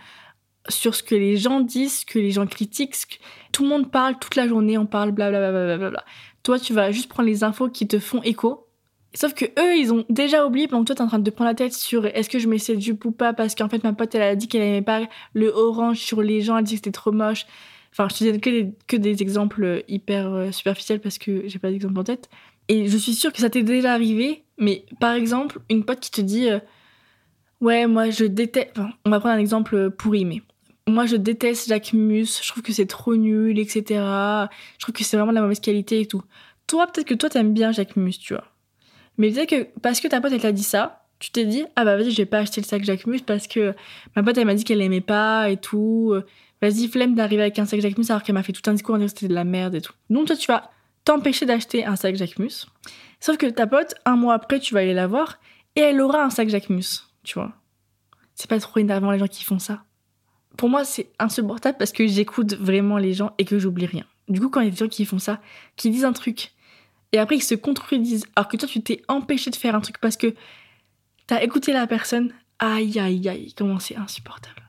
sur 0.68 0.94
ce 0.94 1.02
que 1.02 1.14
les 1.14 1.36
gens 1.36 1.60
disent, 1.60 2.00
ce 2.00 2.06
que 2.06 2.18
les 2.18 2.30
gens 2.30 2.46
critiquent. 2.46 2.94
ce 2.94 3.06
que- 3.06 3.14
Tout 3.52 3.62
le 3.64 3.68
monde 3.68 3.90
parle 3.90 4.18
toute 4.18 4.36
la 4.36 4.46
journée, 4.48 4.76
on 4.78 4.86
parle 4.86 5.12
blablabla. 5.12 5.76
Bla 5.78 5.90
bla 5.90 6.04
toi, 6.42 6.60
tu 6.60 6.72
vas 6.72 6.92
juste 6.92 7.08
prendre 7.08 7.28
les 7.28 7.42
infos 7.42 7.68
qui 7.68 7.88
te 7.88 7.98
font 7.98 8.22
écho. 8.22 8.68
Sauf 9.14 9.34
que 9.34 9.46
eux, 9.46 9.76
ils 9.76 9.92
ont 9.92 10.04
déjà 10.08 10.46
oublié 10.46 10.68
pendant 10.68 10.82
que 10.82 10.86
toi, 10.88 10.94
t'es 10.94 11.02
en 11.02 11.08
train 11.08 11.18
de 11.18 11.28
te 11.28 11.34
prendre 11.34 11.50
la 11.50 11.54
tête 11.56 11.72
sur 11.72 12.06
est-ce 12.06 12.28
que 12.30 12.38
je 12.38 12.46
mets 12.48 12.58
cette 12.58 12.80
jupe 12.80 13.04
ou 13.04 13.10
pas 13.10 13.32
parce 13.32 13.56
qu'en 13.56 13.68
fait, 13.68 13.82
ma 13.82 13.92
pote, 13.92 14.14
elle 14.14 14.22
a 14.22 14.36
dit 14.36 14.46
qu'elle 14.46 14.62
aimait 14.62 14.82
pas 14.82 15.00
le 15.32 15.48
orange 15.48 15.98
sur 15.98 16.22
les 16.22 16.42
gens, 16.42 16.56
elle 16.56 16.62
dit 16.64 16.74
que 16.74 16.78
c'était 16.78 16.92
trop 16.92 17.10
moche. 17.10 17.46
Enfin, 17.90 18.06
je 18.08 18.16
te 18.18 18.24
donne 18.30 18.40
que 18.40 18.50
des, 18.50 18.70
que 18.86 18.96
des 18.96 19.22
exemples 19.22 19.82
hyper 19.88 20.32
euh, 20.32 20.52
superficiels 20.52 21.00
parce 21.00 21.18
que 21.18 21.48
j'ai 21.48 21.58
pas 21.58 21.70
d'exemple 21.70 21.98
en 21.98 22.04
tête. 22.04 22.28
Et 22.68 22.86
je 22.88 22.96
suis 22.96 23.14
sûre 23.14 23.32
que 23.32 23.38
ça 23.40 23.50
t'est 23.50 23.62
déjà 23.64 23.92
arrivé, 23.92 24.44
mais 24.58 24.84
par 25.00 25.14
exemple, 25.14 25.58
une 25.70 25.84
pote 25.84 25.98
qui 26.00 26.10
te 26.12 26.20
dit 26.20 26.48
euh, 26.50 26.58
Ouais, 27.60 27.86
moi 27.86 28.10
je 28.10 28.24
déteste. 28.24 28.70
Enfin, 28.76 28.90
on 29.04 29.10
va 29.10 29.18
prendre 29.18 29.34
un 29.34 29.38
exemple 29.38 29.90
pourri, 29.90 30.24
mais 30.24 30.42
moi 30.88 31.06
je 31.06 31.16
déteste 31.16 31.68
Jacques 31.68 31.92
Mus, 31.92 32.40
je 32.42 32.48
trouve 32.48 32.62
que 32.62 32.72
c'est 32.72 32.86
trop 32.86 33.16
nul, 33.16 33.58
etc. 33.58 33.82
Je 33.90 34.78
trouve 34.80 34.94
que 34.94 35.04
c'est 35.04 35.16
vraiment 35.16 35.32
de 35.32 35.36
la 35.36 35.42
mauvaise 35.42 35.60
qualité 35.60 36.00
et 36.00 36.06
tout. 36.06 36.22
Toi, 36.66 36.86
peut-être 36.86 37.06
que 37.06 37.14
toi 37.14 37.28
t'aimes 37.28 37.52
bien 37.52 37.72
Jacques 37.72 37.96
Mus, 37.96 38.18
tu 38.18 38.34
vois. 38.34 38.44
Mais 39.18 39.30
peut-être 39.30 39.48
que 39.48 39.80
parce 39.80 40.00
que 40.00 40.08
ta 40.08 40.20
pote 40.20 40.32
elle 40.32 40.40
t'a 40.40 40.52
dit 40.52 40.62
ça, 40.62 41.06
tu 41.18 41.30
t'es 41.30 41.44
dit 41.44 41.64
Ah 41.74 41.84
bah 41.84 41.96
vas-y, 41.96 42.10
je 42.10 42.16
vais 42.18 42.26
pas 42.26 42.38
acheter 42.38 42.60
le 42.60 42.66
sac 42.66 42.84
Jacques 42.84 43.06
Mus 43.06 43.20
parce 43.20 43.46
que 43.48 43.74
ma 44.14 44.22
pote 44.22 44.36
elle 44.38 44.46
m'a 44.46 44.54
dit 44.54 44.64
qu'elle 44.64 44.82
aimait 44.82 45.00
pas 45.00 45.50
et 45.50 45.56
tout. 45.56 46.14
Vas-y, 46.62 46.88
flemme 46.88 47.14
d'arriver 47.14 47.42
avec 47.42 47.58
un 47.58 47.66
sac 47.66 47.80
Jacques 47.80 47.98
Mus 47.98 48.10
alors 48.10 48.22
qu'elle 48.22 48.34
m'a 48.34 48.42
fait 48.42 48.52
tout 48.52 48.68
un 48.70 48.72
discours 48.72 48.94
en 48.94 48.98
disant 48.98 49.06
que 49.12 49.18
c'était 49.20 49.28
de 49.28 49.34
la 49.34 49.44
merde 49.44 49.74
et 49.74 49.80
tout. 49.80 49.92
Donc 50.10 50.26
toi 50.26 50.36
tu 50.36 50.46
vas 50.46 50.70
t'empêcher 51.04 51.46
d'acheter 51.46 51.84
un 51.84 51.96
sac 51.96 52.16
Jacques 52.16 52.38
Mus. 52.38 52.66
Sauf 53.20 53.38
que 53.38 53.46
ta 53.46 53.66
pote, 53.66 53.94
un 54.04 54.16
mois 54.16 54.34
après, 54.34 54.60
tu 54.60 54.74
vas 54.74 54.80
aller 54.80 54.94
la 54.94 55.06
voir 55.06 55.38
et 55.74 55.80
elle 55.80 56.00
aura 56.00 56.22
un 56.22 56.30
sac 56.30 56.48
Jacques 56.48 56.70
Mus, 56.70 57.04
tu 57.24 57.34
vois. 57.34 57.52
C'est 58.34 58.50
pas 58.50 58.60
trop 58.60 58.78
énervant 58.80 59.10
les 59.10 59.18
gens 59.18 59.26
qui 59.26 59.44
font 59.44 59.58
ça. 59.58 59.85
Pour 60.56 60.68
moi, 60.68 60.84
c'est 60.84 61.10
insupportable 61.18 61.76
parce 61.78 61.92
que 61.92 62.06
j'écoute 62.06 62.54
vraiment 62.54 62.98
les 62.98 63.12
gens 63.12 63.32
et 63.38 63.44
que 63.44 63.58
j'oublie 63.58 63.86
rien. 63.86 64.04
Du 64.28 64.40
coup, 64.40 64.48
quand 64.48 64.60
il 64.60 64.64
y 64.64 64.68
a 64.68 64.70
des 64.70 64.76
gens 64.76 64.88
qui 64.88 65.04
font 65.04 65.18
ça, 65.18 65.40
qui 65.76 65.90
disent 65.90 66.04
un 66.04 66.12
truc 66.12 66.52
et 67.12 67.18
après 67.18 67.36
ils 67.36 67.42
se 67.42 67.54
contredisent, 67.54 68.26
alors 68.34 68.48
que 68.48 68.56
toi 68.56 68.68
tu 68.68 68.82
t'es 68.82 69.02
empêché 69.08 69.50
de 69.50 69.56
faire 69.56 69.74
un 69.74 69.80
truc 69.80 69.98
parce 69.98 70.16
que 70.16 70.34
t'as 71.26 71.42
écouté 71.42 71.72
la 71.72 71.86
personne, 71.86 72.32
aïe 72.58 72.98
aïe 72.98 73.28
aïe, 73.28 73.54
comment 73.56 73.78
c'est 73.78 73.96
insupportable. 73.96 74.68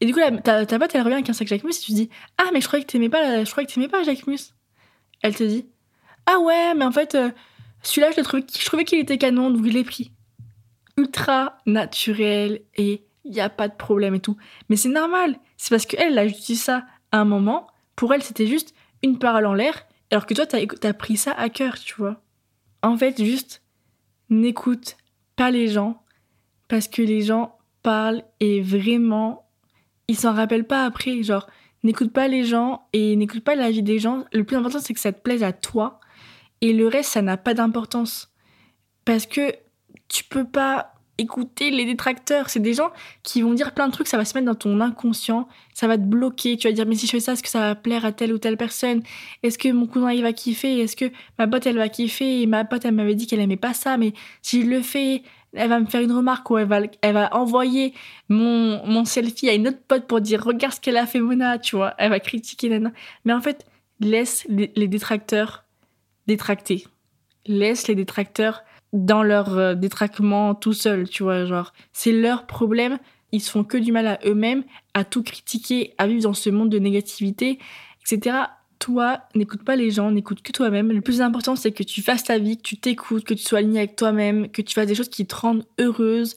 Et 0.00 0.06
du 0.06 0.14
coup, 0.14 0.20
ta, 0.42 0.64
ta 0.64 0.78
pote 0.78 0.94
elle 0.94 1.02
revient 1.02 1.14
avec 1.14 1.28
un 1.28 1.34
sac 1.34 1.46
Jacques 1.46 1.64
Mus 1.64 1.76
et 1.78 1.84
tu 1.84 1.92
dis 1.92 2.08
Ah, 2.38 2.48
mais 2.52 2.60
je 2.60 2.66
croyais 2.66 2.84
que 2.84 2.90
t'aimais 2.90 3.10
pas, 3.10 3.44
je 3.44 3.86
pas 3.86 4.02
Jacques 4.02 4.26
Mus. 4.26 4.54
Elle 5.22 5.36
te 5.36 5.44
dit 5.44 5.66
Ah 6.24 6.38
ouais, 6.38 6.74
mais 6.74 6.86
en 6.86 6.92
fait, 6.92 7.14
euh, 7.14 7.30
celui-là, 7.82 8.10
je, 8.16 8.22
je 8.22 8.64
trouvais 8.64 8.84
qu'il 8.84 8.98
était 8.98 9.18
canon, 9.18 9.50
donc 9.50 9.66
je 9.66 9.70
l'ai 9.70 9.84
pris. 9.84 10.12
Ultra 10.96 11.58
naturel 11.66 12.62
et 12.76 13.04
il 13.24 13.32
n'y 13.32 13.40
a 13.40 13.50
pas 13.50 13.68
de 13.68 13.74
problème 13.74 14.14
et 14.14 14.20
tout. 14.20 14.36
Mais 14.68 14.76
c'est 14.76 14.88
normal, 14.88 15.36
c'est 15.56 15.70
parce 15.70 15.86
qu'elle, 15.86 16.12
elle 16.12 16.18
a 16.18 16.28
juste 16.28 16.46
dit 16.46 16.56
ça 16.56 16.84
à 17.12 17.18
un 17.18 17.24
moment. 17.24 17.66
Pour 17.96 18.14
elle, 18.14 18.22
c'était 18.22 18.46
juste 18.46 18.74
une 19.02 19.18
parole 19.18 19.46
en 19.46 19.54
l'air, 19.54 19.86
alors 20.10 20.26
que 20.26 20.34
toi, 20.34 20.46
t'as 20.46 20.58
as 20.82 20.94
pris 20.94 21.16
ça 21.16 21.32
à 21.32 21.48
cœur, 21.48 21.78
tu 21.78 21.94
vois. 21.96 22.22
En 22.82 22.96
fait, 22.96 23.22
juste 23.22 23.62
n'écoute 24.28 24.96
pas 25.36 25.50
les 25.50 25.68
gens, 25.68 26.02
parce 26.68 26.88
que 26.88 27.02
les 27.02 27.20
gens 27.20 27.58
parlent 27.82 28.22
et 28.38 28.60
vraiment, 28.60 29.48
ils 30.08 30.16
s'en 30.16 30.32
rappellent 30.32 30.66
pas 30.66 30.84
après. 30.84 31.22
Genre, 31.22 31.48
n'écoute 31.82 32.12
pas 32.12 32.28
les 32.28 32.44
gens 32.44 32.86
et 32.92 33.16
n'écoute 33.16 33.44
pas 33.44 33.56
la 33.56 33.70
vie 33.70 33.82
des 33.82 33.98
gens. 33.98 34.24
Le 34.32 34.44
plus 34.44 34.56
important, 34.56 34.78
c'est 34.78 34.94
que 34.94 35.00
ça 35.00 35.12
te 35.12 35.20
plaise 35.20 35.42
à 35.42 35.52
toi. 35.52 36.00
Et 36.60 36.72
le 36.72 36.86
reste, 36.86 37.10
ça 37.10 37.22
n'a 37.22 37.36
pas 37.36 37.54
d'importance. 37.54 38.32
Parce 39.04 39.26
que 39.26 39.52
tu 40.08 40.24
peux 40.24 40.44
pas 40.44 40.94
écouter 41.20 41.70
les 41.70 41.84
détracteurs. 41.84 42.50
C'est 42.50 42.60
des 42.60 42.74
gens 42.74 42.90
qui 43.22 43.42
vont 43.42 43.54
dire 43.54 43.72
plein 43.72 43.86
de 43.86 43.92
trucs, 43.92 44.08
ça 44.08 44.16
va 44.16 44.24
se 44.24 44.34
mettre 44.34 44.46
dans 44.46 44.54
ton 44.54 44.80
inconscient, 44.80 45.48
ça 45.74 45.86
va 45.86 45.96
te 45.96 46.02
bloquer. 46.02 46.56
Tu 46.56 46.68
vas 46.68 46.72
dire, 46.72 46.86
mais 46.86 46.94
si 46.94 47.06
je 47.06 47.12
fais 47.12 47.20
ça, 47.20 47.32
est-ce 47.32 47.42
que 47.42 47.48
ça 47.48 47.60
va 47.60 47.74
plaire 47.74 48.04
à 48.04 48.12
telle 48.12 48.32
ou 48.32 48.38
telle 48.38 48.56
personne? 48.56 49.02
Est-ce 49.42 49.58
que 49.58 49.70
mon 49.70 49.86
cousin 49.86 50.12
il 50.12 50.22
va 50.22 50.32
kiffer? 50.32 50.80
Est-ce 50.80 50.96
que 50.96 51.10
ma 51.38 51.46
pote 51.46 51.66
elle 51.66 51.76
va 51.76 51.88
kiffer? 51.88 52.42
Et 52.42 52.46
ma 52.46 52.64
pote 52.64 52.84
elle 52.84 52.94
m'avait 52.94 53.14
dit 53.14 53.26
qu'elle 53.26 53.40
aimait 53.40 53.56
pas 53.56 53.74
ça, 53.74 53.96
mais 53.96 54.12
si 54.42 54.62
je 54.62 54.66
le 54.66 54.82
fais, 54.82 55.22
elle 55.52 55.68
va 55.68 55.80
me 55.80 55.86
faire 55.86 56.00
une 56.00 56.12
remarque 56.12 56.48
ou 56.50 56.58
elle 56.58 56.68
va, 56.68 56.80
elle 57.02 57.14
va 57.14 57.34
envoyer 57.34 57.92
mon, 58.28 58.84
mon 58.86 59.04
selfie 59.04 59.48
à 59.48 59.54
une 59.54 59.68
autre 59.68 59.80
pote 59.86 60.06
pour 60.06 60.20
dire, 60.20 60.42
regarde 60.42 60.74
ce 60.74 60.80
qu'elle 60.80 60.96
a 60.96 61.06
fait 61.06 61.20
Mona, 61.20 61.58
tu 61.58 61.76
vois. 61.76 61.94
Elle 61.98 62.10
va 62.10 62.20
critiquer 62.20 62.68
Nana. 62.68 62.92
Mais 63.24 63.32
en 63.32 63.40
fait, 63.40 63.66
laisse 63.98 64.46
les, 64.48 64.72
les 64.76 64.88
détracteurs 64.88 65.64
détracter. 66.26 66.86
Laisse 67.46 67.88
les 67.88 67.94
détracteurs 67.94 68.62
dans 68.92 69.22
leur 69.22 69.56
euh, 69.56 69.74
détraquement 69.74 70.54
tout 70.54 70.72
seul, 70.72 71.08
tu 71.08 71.22
vois, 71.22 71.44
genre, 71.44 71.72
c'est 71.92 72.12
leur 72.12 72.46
problème, 72.46 72.98
ils 73.32 73.40
se 73.40 73.50
font 73.50 73.64
que 73.64 73.76
du 73.76 73.92
mal 73.92 74.06
à 74.06 74.18
eux-mêmes, 74.24 74.64
à 74.94 75.04
tout 75.04 75.22
critiquer, 75.22 75.94
à 75.98 76.06
vivre 76.06 76.22
dans 76.22 76.34
ce 76.34 76.50
monde 76.50 76.70
de 76.70 76.78
négativité, 76.78 77.58
etc. 78.02 78.36
Toi, 78.78 79.20
n'écoute 79.34 79.62
pas 79.62 79.76
les 79.76 79.90
gens, 79.90 80.10
n'écoute 80.10 80.42
que 80.42 80.52
toi-même. 80.52 80.90
Le 80.90 81.00
plus 81.00 81.20
important, 81.20 81.54
c'est 81.54 81.70
que 81.70 81.82
tu 81.82 82.02
fasses 82.02 82.24
ta 82.24 82.38
vie, 82.38 82.56
que 82.56 82.62
tu 82.62 82.78
t'écoutes, 82.78 83.24
que 83.24 83.34
tu 83.34 83.42
sois 83.42 83.58
aligné 83.58 83.78
avec 83.78 83.94
toi-même, 83.94 84.48
que 84.48 84.62
tu 84.62 84.74
fasses 84.74 84.86
des 84.86 84.94
choses 84.94 85.10
qui 85.10 85.26
te 85.26 85.36
rendent 85.36 85.66
heureuse. 85.78 86.36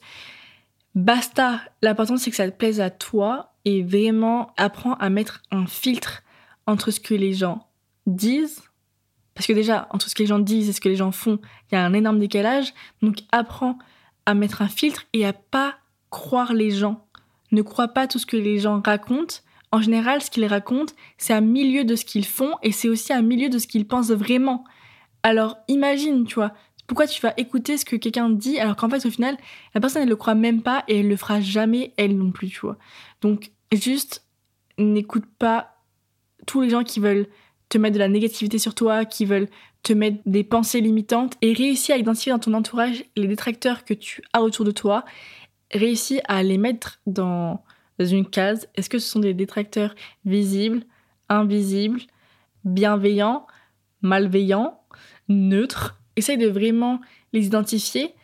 Basta. 0.94 1.60
L'important, 1.82 2.16
c'est 2.16 2.30
que 2.30 2.36
ça 2.36 2.48
te 2.48 2.56
plaise 2.56 2.80
à 2.80 2.90
toi 2.90 3.54
et 3.64 3.82
vraiment 3.82 4.52
apprends 4.56 4.94
à 4.94 5.08
mettre 5.08 5.42
un 5.50 5.66
filtre 5.66 6.22
entre 6.66 6.90
ce 6.90 7.00
que 7.00 7.14
les 7.14 7.32
gens 7.32 7.66
disent 8.06 8.62
parce 9.34 9.46
que 9.46 9.52
déjà, 9.52 9.88
entre 9.90 10.08
ce 10.08 10.14
que 10.14 10.22
les 10.22 10.28
gens 10.28 10.38
disent 10.38 10.68
et 10.68 10.72
ce 10.72 10.80
que 10.80 10.88
les 10.88 10.96
gens 10.96 11.12
font, 11.12 11.38
il 11.70 11.74
y 11.74 11.78
a 11.78 11.84
un 11.84 11.92
énorme 11.92 12.18
décalage. 12.18 12.72
Donc 13.02 13.18
apprends 13.32 13.78
à 14.26 14.34
mettre 14.34 14.62
un 14.62 14.68
filtre 14.68 15.04
et 15.12 15.26
à 15.26 15.32
pas 15.32 15.74
croire 16.10 16.52
les 16.54 16.70
gens. 16.70 17.06
Ne 17.50 17.62
crois 17.62 17.88
pas 17.88 18.06
tout 18.06 18.18
ce 18.18 18.26
que 18.26 18.36
les 18.36 18.58
gens 18.58 18.80
racontent. 18.84 19.36
En 19.72 19.82
général, 19.82 20.22
ce 20.22 20.30
qu'ils 20.30 20.46
racontent, 20.46 20.94
c'est 21.18 21.32
un 21.32 21.40
milieu 21.40 21.84
de 21.84 21.96
ce 21.96 22.04
qu'ils 22.04 22.26
font 22.26 22.54
et 22.62 22.70
c'est 22.70 22.88
aussi 22.88 23.12
un 23.12 23.22
milieu 23.22 23.48
de 23.48 23.58
ce 23.58 23.66
qu'ils 23.66 23.86
pensent 23.86 24.12
vraiment. 24.12 24.64
Alors 25.24 25.56
imagine, 25.66 26.26
tu 26.26 26.36
vois, 26.36 26.52
pourquoi 26.86 27.06
tu 27.06 27.20
vas 27.20 27.32
écouter 27.36 27.76
ce 27.76 27.84
que 27.84 27.96
quelqu'un 27.96 28.30
dit 28.30 28.58
alors 28.58 28.76
qu'en 28.76 28.88
fait, 28.88 29.04
au 29.06 29.10
final, 29.10 29.36
la 29.74 29.80
personne, 29.80 30.02
elle 30.02 30.08
le 30.08 30.16
croit 30.16 30.34
même 30.34 30.62
pas 30.62 30.84
et 30.86 31.00
elle 31.00 31.08
le 31.08 31.16
fera 31.16 31.40
jamais, 31.40 31.92
elle 31.96 32.16
non 32.16 32.30
plus, 32.30 32.48
tu 32.48 32.60
vois. 32.60 32.76
Donc, 33.20 33.50
juste, 33.72 34.24
n'écoute 34.78 35.24
pas 35.38 35.78
tous 36.46 36.60
les 36.60 36.70
gens 36.70 36.84
qui 36.84 37.00
veulent 37.00 37.26
te 37.74 37.78
mettre 37.78 37.94
de 37.94 37.98
la 37.98 38.08
négativité 38.08 38.60
sur 38.60 38.72
toi, 38.72 39.04
qui 39.04 39.24
veulent 39.24 39.48
te 39.82 39.92
mettre 39.92 40.18
des 40.26 40.44
pensées 40.44 40.80
limitantes 40.80 41.34
et 41.42 41.52
réussis 41.52 41.90
à 41.90 41.96
identifier 41.96 42.30
dans 42.30 42.38
ton 42.38 42.54
entourage 42.54 43.04
les 43.16 43.26
détracteurs 43.26 43.84
que 43.84 43.94
tu 43.94 44.22
as 44.32 44.42
autour 44.42 44.64
de 44.64 44.70
toi, 44.70 45.04
réussis 45.72 46.20
à 46.28 46.44
les 46.44 46.56
mettre 46.56 47.00
dans 47.06 47.64
une 47.98 48.30
case. 48.30 48.68
Est-ce 48.76 48.88
que 48.88 49.00
ce 49.00 49.08
sont 49.08 49.18
des 49.18 49.34
détracteurs 49.34 49.96
visibles, 50.24 50.84
invisibles, 51.28 52.00
bienveillants, 52.64 53.44
malveillants, 54.02 54.80
neutres? 55.28 55.98
Essaye 56.14 56.38
de 56.38 56.46
vraiment 56.46 57.00
les 57.32 57.46
identifier 57.46 58.14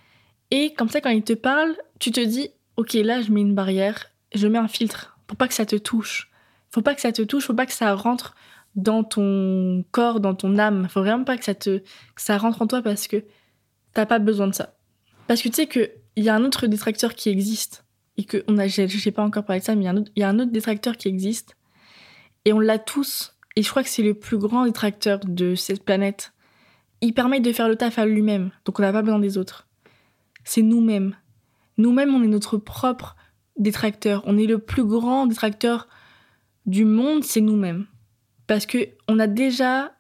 et 0.52 0.75
comme 0.75 0.88
ça 0.88 1.00
quand 1.00 1.11
ils 1.11 1.25
te 1.25 1.33
parlent, 1.33 1.76
tu 1.99 2.12
te 2.12 2.21
dis 2.21 2.50
OK, 2.76 2.92
là 2.92 3.21
je 3.21 3.33
mets 3.33 3.40
une 3.40 3.57
barrière, 3.57 4.12
je 4.33 4.47
mets 4.47 4.59
un 4.59 4.69
filtre 4.69 5.19
pour 5.26 5.37
pas 5.37 5.49
que 5.49 5.54
ça 5.54 5.66
te 5.66 5.75
touche. 5.75 6.30
Faut 6.71 6.83
pas 6.83 6.95
que 6.95 7.00
ça 7.00 7.11
te 7.11 7.23
touche, 7.23 7.47
faut 7.47 7.54
pas 7.54 7.66
que 7.66 7.73
ça 7.73 7.92
rentre 7.97 8.37
dans 8.74 9.04
ton 9.04 9.84
corps, 9.90 10.20
dans 10.20 10.34
ton 10.34 10.58
âme. 10.58 10.88
Faut 10.88 11.00
vraiment 11.00 11.24
pas 11.24 11.36
que 11.36 11.82
ça 12.16 12.38
rentre 12.38 12.62
en 12.62 12.66
toi 12.66 12.82
parce 12.82 13.09
que 13.09 13.24
t'as 13.94 14.06
pas 14.06 14.18
besoin 14.18 14.48
de 14.48 14.54
ça. 14.54 14.76
Parce 15.26 15.42
que 15.42 15.48
tu 15.48 15.54
sais 15.54 15.66
que 15.66 15.90
il 16.16 16.24
y 16.24 16.28
a 16.28 16.35
un 16.35 16.44
autre 16.44 16.66
détracteur 16.66 17.14
qui 17.14 17.28
existe 17.28 17.85
et 18.16 18.24
que 18.24 18.44
on 18.48 18.59
a, 18.59 18.66
j'ai 18.66 19.11
pas 19.11 19.22
encore 19.22 19.44
parlé 19.44 19.61
de 19.61 19.64
ça, 19.64 19.74
mais 19.74 19.85
il 19.85 20.12
y, 20.16 20.22
a 20.22 20.28
un 20.28 20.38
autre 20.38 20.50
détracteur 20.50 20.96
qui 20.96 21.09
existe 21.09 21.56
et 22.44 22.52
on 22.52 22.61
l'a 22.61 22.78
tous. 22.78 23.37
Et 23.56 23.62
je 23.62 23.70
crois 23.70 23.83
que 23.83 23.88
c'est 23.88 24.02
le 24.02 24.14
plus 24.14 24.38
grand 24.38 24.64
détracteur 24.64 25.20
de 25.20 25.54
cette 25.54 25.85
planète. 25.85 26.33
Il 27.00 27.14
permet 27.14 27.40
de 27.40 27.52
faire 27.52 27.68
le 27.68 27.76
taf 27.76 27.98
à 27.98 28.06
lui-même, 28.06 28.50
donc 28.64 28.78
on 28.78 28.83
n'a 28.83 28.92
pas 28.92 29.02
besoin 29.02 29.18
des 29.18 29.38
autres. 29.38 29.66
C'est 30.44 30.62
nous-mêmes. 30.62 31.16
Nous-mêmes, 31.78 32.14
on 32.14 32.22
est 32.22 32.28
notre 32.28 32.59
propre 32.59 33.16
détracteur. 33.56 34.22
On 34.26 34.37
est 34.37 34.46
le 34.46 34.59
plus 34.59 34.85
grand 34.85 35.26
détracteur 35.26 35.88
du 36.66 36.85
monde, 36.85 37.24
c'est 37.24 37.40
nous-mêmes 37.40 37.87
parce 38.50 38.66
que 38.66 38.88
on 39.06 39.20
a 39.20 39.28
déjà 39.28 39.92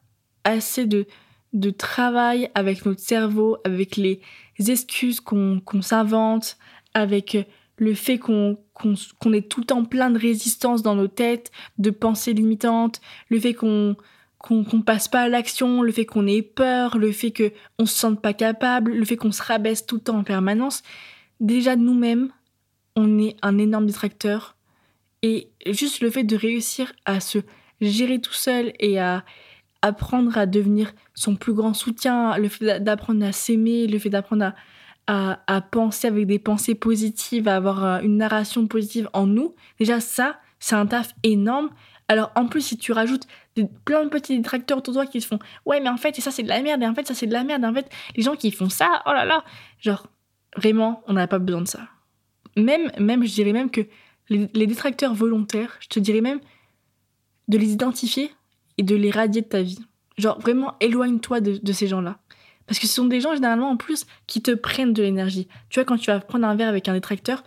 assez 0.42 0.84
de, 0.84 1.06
de 1.52 1.70
travail 1.70 2.50
avec 2.56 2.84
notre 2.84 2.98
cerveau, 2.98 3.58
avec 3.64 3.94
les 3.94 4.20
excuses 4.58 5.20
qu'on 5.20 5.62
s'invente, 5.82 6.58
avec 6.92 7.46
le 7.76 7.94
fait 7.94 8.18
qu'on 8.18 8.56
est 9.32 9.48
tout 9.48 9.60
le 9.60 9.66
temps 9.66 9.84
plein 9.84 10.10
de 10.10 10.18
résistance 10.18 10.82
dans 10.82 10.96
nos 10.96 11.06
têtes, 11.06 11.52
de 11.78 11.90
pensées 11.90 12.32
limitantes, 12.32 13.00
le 13.28 13.38
fait 13.38 13.54
qu'on 13.54 13.94
qu'on 14.40 14.82
passe 14.82 15.06
pas 15.06 15.20
à 15.20 15.28
l'action, 15.28 15.82
le 15.82 15.92
fait 15.92 16.06
qu'on 16.06 16.26
ait 16.26 16.42
peur, 16.42 16.98
le 16.98 17.12
fait 17.12 17.32
qu'on 17.32 17.86
se 17.86 17.94
sente 17.94 18.20
pas 18.20 18.32
capable, 18.32 18.94
le 18.94 19.04
fait 19.04 19.16
qu'on 19.16 19.30
se 19.30 19.44
rabaisse 19.44 19.86
tout 19.86 19.94
le 19.94 20.00
temps 20.00 20.18
en 20.18 20.24
permanence. 20.24 20.82
Déjà 21.38 21.76
nous-mêmes, 21.76 22.32
on 22.96 23.16
est 23.20 23.36
un 23.42 23.58
énorme 23.58 23.86
distracteur. 23.86 24.56
Et 25.22 25.50
juste 25.66 26.00
le 26.00 26.10
fait 26.10 26.24
de 26.24 26.34
réussir 26.34 26.92
à 27.04 27.20
se 27.20 27.38
gérer 27.80 28.20
tout 28.20 28.32
seul 28.32 28.72
et 28.78 28.98
à 28.98 29.24
apprendre 29.82 30.36
à 30.36 30.46
devenir 30.46 30.92
son 31.14 31.36
plus 31.36 31.54
grand 31.54 31.74
soutien, 31.74 32.36
le 32.36 32.48
fait 32.48 32.80
d'apprendre 32.80 33.24
à 33.24 33.32
s'aimer, 33.32 33.86
le 33.86 33.98
fait 33.98 34.10
d'apprendre 34.10 34.52
à, 35.06 35.40
à, 35.46 35.60
penser 35.60 36.06
avec 36.06 36.26
des 36.26 36.38
pensées 36.38 36.74
positives, 36.74 37.48
à 37.48 37.56
avoir 37.56 37.84
euh, 37.84 38.00
une 38.00 38.18
narration 38.18 38.66
positive 38.66 39.08
en 39.12 39.26
nous, 39.26 39.54
déjà 39.78 40.00
ça, 40.00 40.38
c'est 40.58 40.74
un 40.74 40.86
taf 40.86 41.14
énorme. 41.22 41.70
Alors 42.08 42.30
en 42.34 42.46
plus, 42.46 42.60
si 42.60 42.76
tu 42.76 42.92
rajoutes 42.92 43.26
plein 43.84 44.04
de 44.04 44.08
petits 44.08 44.36
détracteurs 44.36 44.78
autour 44.78 44.94
de 44.94 45.00
toi 45.00 45.06
qui 45.06 45.20
se 45.20 45.26
font 45.26 45.38
ouais 45.66 45.80
mais 45.80 45.88
en 45.88 45.96
fait 45.96 46.18
ça 46.20 46.30
c'est 46.30 46.42
de 46.42 46.48
la 46.48 46.62
merde 46.62 46.82
et 46.82 46.86
en 46.86 46.94
fait 46.94 47.06
ça 47.06 47.14
c'est 47.14 47.26
de 47.26 47.32
la 47.32 47.44
merde 47.44 47.62
et 47.64 47.66
en 47.66 47.74
fait 47.74 47.90
les 48.16 48.22
gens 48.22 48.36
qui 48.36 48.50
font 48.50 48.68
ça 48.68 49.02
oh 49.06 49.12
là 49.12 49.24
là 49.24 49.44
genre 49.80 50.06
vraiment 50.56 51.02
on 51.06 51.14
n'a 51.14 51.26
pas 51.26 51.38
besoin 51.38 51.62
de 51.62 51.68
ça 51.68 51.88
même 52.56 52.90
même 52.98 53.24
je 53.24 53.32
dirais 53.32 53.52
même 53.52 53.70
que 53.70 53.82
les 54.28 54.66
détracteurs 54.66 55.14
volontaires 55.14 55.76
je 55.80 55.88
te 55.88 56.00
dirais 56.00 56.20
même 56.20 56.40
de 57.50 57.58
les 57.58 57.72
identifier 57.72 58.30
et 58.78 58.82
de 58.82 58.94
les 58.94 59.10
radier 59.10 59.42
de 59.42 59.46
ta 59.46 59.60
vie. 59.60 59.80
Genre 60.16 60.40
vraiment 60.40 60.74
éloigne-toi 60.80 61.40
de, 61.40 61.72
ces 61.72 61.88
gens-là. 61.88 62.18
Parce 62.66 62.78
que 62.78 62.86
ce 62.86 62.94
sont 62.94 63.06
des 63.06 63.20
gens 63.20 63.34
généralement 63.34 63.70
en 63.70 63.76
plus 63.76 64.06
qui 64.26 64.40
te 64.40 64.52
prennent 64.52 64.92
de 64.92 65.02
l'énergie. 65.02 65.48
Tu 65.68 65.80
vois, 65.80 65.84
quand 65.84 65.98
tu 65.98 66.06
vas 66.06 66.20
prendre 66.20 66.46
un 66.46 66.54
verre 66.54 66.68
avec 66.68 66.88
un 66.88 66.94
détracteur, 66.94 67.42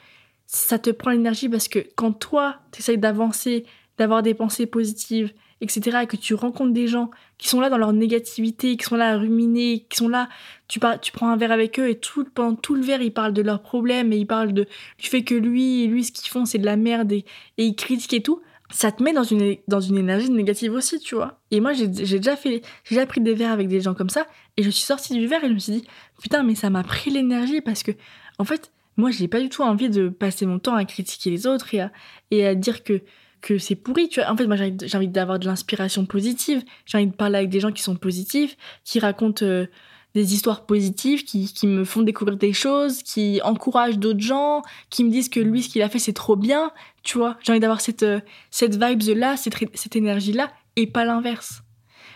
ça 0.46 0.78
te 0.78 0.90
prend 0.90 1.12
l'énergie 1.12 1.48
parce 1.48 1.70
que 1.70 1.80
quand 1.96 2.12
toi, 2.12 2.58
tu 2.72 2.82
essayes 2.82 2.98
d'avancer, 2.98 3.66
d'avoir 3.98 4.22
des 4.22 4.34
pensées 4.34 4.66
positives, 4.66 5.34
etc., 5.62 6.00
et 6.04 6.08
que 6.08 6.18
tu 6.18 6.34
rencontres 6.34 6.74
des 6.74 6.88
gens 6.88 7.10
qui 7.38 7.48
sont 7.48 7.62
là 7.62 7.70
dans 7.70 7.78
leur 7.78 7.94
négativité, 7.94 8.76
qui 8.76 8.84
sont 8.84 8.98
là 8.98 9.12
à 9.12 9.18
ruminer, 9.18 9.86
qui 9.90 9.96
sont 9.96 10.10
là, 10.10 10.28
tu, 10.68 10.80
prends 10.80 11.30
un 11.30 11.38
verre 11.38 11.54
avec 11.54 11.80
eux 11.80 11.90
et 11.90 11.98
tout, 11.98 12.26
pendant 12.26 12.56
tout 12.56 12.76
le 12.76 12.82
verre, 12.82 13.02
ils 13.02 13.14
parlent 13.14 13.34
de 13.34 13.42
leurs 13.42 13.62
problèmes 13.62 14.12
et 14.12 14.18
ils 14.18 14.28
parlent 14.28 14.54
de, 14.54 14.68
du 14.98 15.08
fait 15.08 15.24
que 15.24 15.36
lui, 15.36 15.88
lui, 15.88 16.04
ce 16.04 16.12
qu'ils 16.12 16.30
font, 16.30 16.46
c'est 16.46 16.58
de 16.58 16.66
la 16.66 16.76
merde 16.76 17.14
et, 17.14 17.24
et 17.58 17.66
ils 17.66 17.76
critiquent 17.76 18.14
et 18.14 18.24
tout 18.24 18.42
ça 18.72 18.92
te 18.92 19.04
met 19.04 19.14
dans 19.14 19.24
une, 19.24 19.58
dans 19.68 19.82
une 19.82 19.98
énergie 19.98 20.30
négative 20.30 20.74
aussi, 20.74 21.00
tu 21.00 21.16
vois. 21.16 21.40
Et 21.52 21.60
moi, 21.60 21.74
j'ai 21.74 21.88
déjà 21.88 22.36
fait, 22.36 22.62
j'ai 22.84 22.96
déjà 22.96 23.06
pris 23.06 23.22
des 23.22 23.34
verres 23.34 23.52
avec 23.52 23.68
des 23.68 23.82
gens 23.82 23.94
comme 23.94 24.10
ça, 24.10 24.26
et 24.58 24.64
je 24.64 24.70
suis 24.70 24.84
sortie 24.86 25.14
du 25.14 25.28
verre 25.28 25.44
et 25.44 25.48
je 25.48 25.54
me 25.54 25.60
suis 25.60 25.74
dit, 25.74 25.88
putain, 26.22 26.44
mais 26.44 26.56
ça 26.56 26.70
m'a 26.70 26.84
pris 26.84 27.12
l'énergie 27.12 27.62
parce 27.62 27.84
que, 27.84 27.92
en 28.40 28.46
fait, 28.46 28.72
moi, 28.98 29.12
j'ai 29.12 29.28
pas 29.28 29.40
du 29.40 29.50
tout 29.50 29.64
envie 29.64 29.90
de 29.90 30.10
passer 30.10 30.46
mon 30.46 30.60
temps 30.60 30.76
à 30.76 30.86
critiquer 30.86 31.30
les 31.30 31.48
autres 31.48 31.74
et 31.74 31.82
à, 31.82 31.92
et 32.32 32.46
à 32.46 32.56
dire 32.56 32.84
que, 32.84 33.02
que 33.42 33.58
c'est 33.58 33.76
pourri, 33.76 34.10
tu 34.10 34.20
vois. 34.22 34.32
En 34.32 34.38
fait, 34.38 34.48
moi, 34.48 34.56
j'ai 34.56 34.98
envie 34.98 35.08
d'avoir 35.08 35.40
de 35.40 35.46
l'inspiration 35.46 36.06
positive, 36.06 36.64
j'ai 36.86 36.98
envie 36.98 37.08
de 37.08 37.16
parler 37.16 37.38
avec 37.38 37.50
des 37.50 37.60
gens 37.60 37.72
qui 37.72 37.84
sont 37.84 37.96
positifs, 37.96 38.56
qui 38.84 39.00
racontent 39.00 39.46
euh, 39.46 39.68
des 40.14 40.34
histoires 40.34 40.66
positives 40.66 41.24
qui, 41.24 41.52
qui, 41.52 41.66
me 41.66 41.84
font 41.86 42.04
découvrir 42.04 42.38
des 42.38 42.54
choses, 42.54 43.02
qui 43.02 43.42
encouragent 43.44 43.98
d'autres 43.98 44.20
gens, 44.20 44.62
qui 44.90 45.04
me 45.04 45.10
disent 45.10 45.30
que 45.30 45.40
lui, 45.40 45.64
ce 45.64 45.70
qu'il 45.70 45.82
a 45.82 45.90
fait, 45.90 46.00
c'est 46.00 46.14
trop 46.14 46.36
bien. 46.36 46.72
Tu 47.02 47.18
vois, 47.18 47.38
j'ai 47.42 47.52
envie 47.52 47.60
d'avoir 47.60 47.82
cette, 47.82 48.04
euh, 48.04 48.20
cette 48.52 48.76
vibes-là, 48.76 49.38
cette, 49.38 49.56
cette 49.74 49.96
énergie-là, 49.96 50.52
et 50.76 50.86
pas 50.86 51.06
l'inverse. 51.06 51.64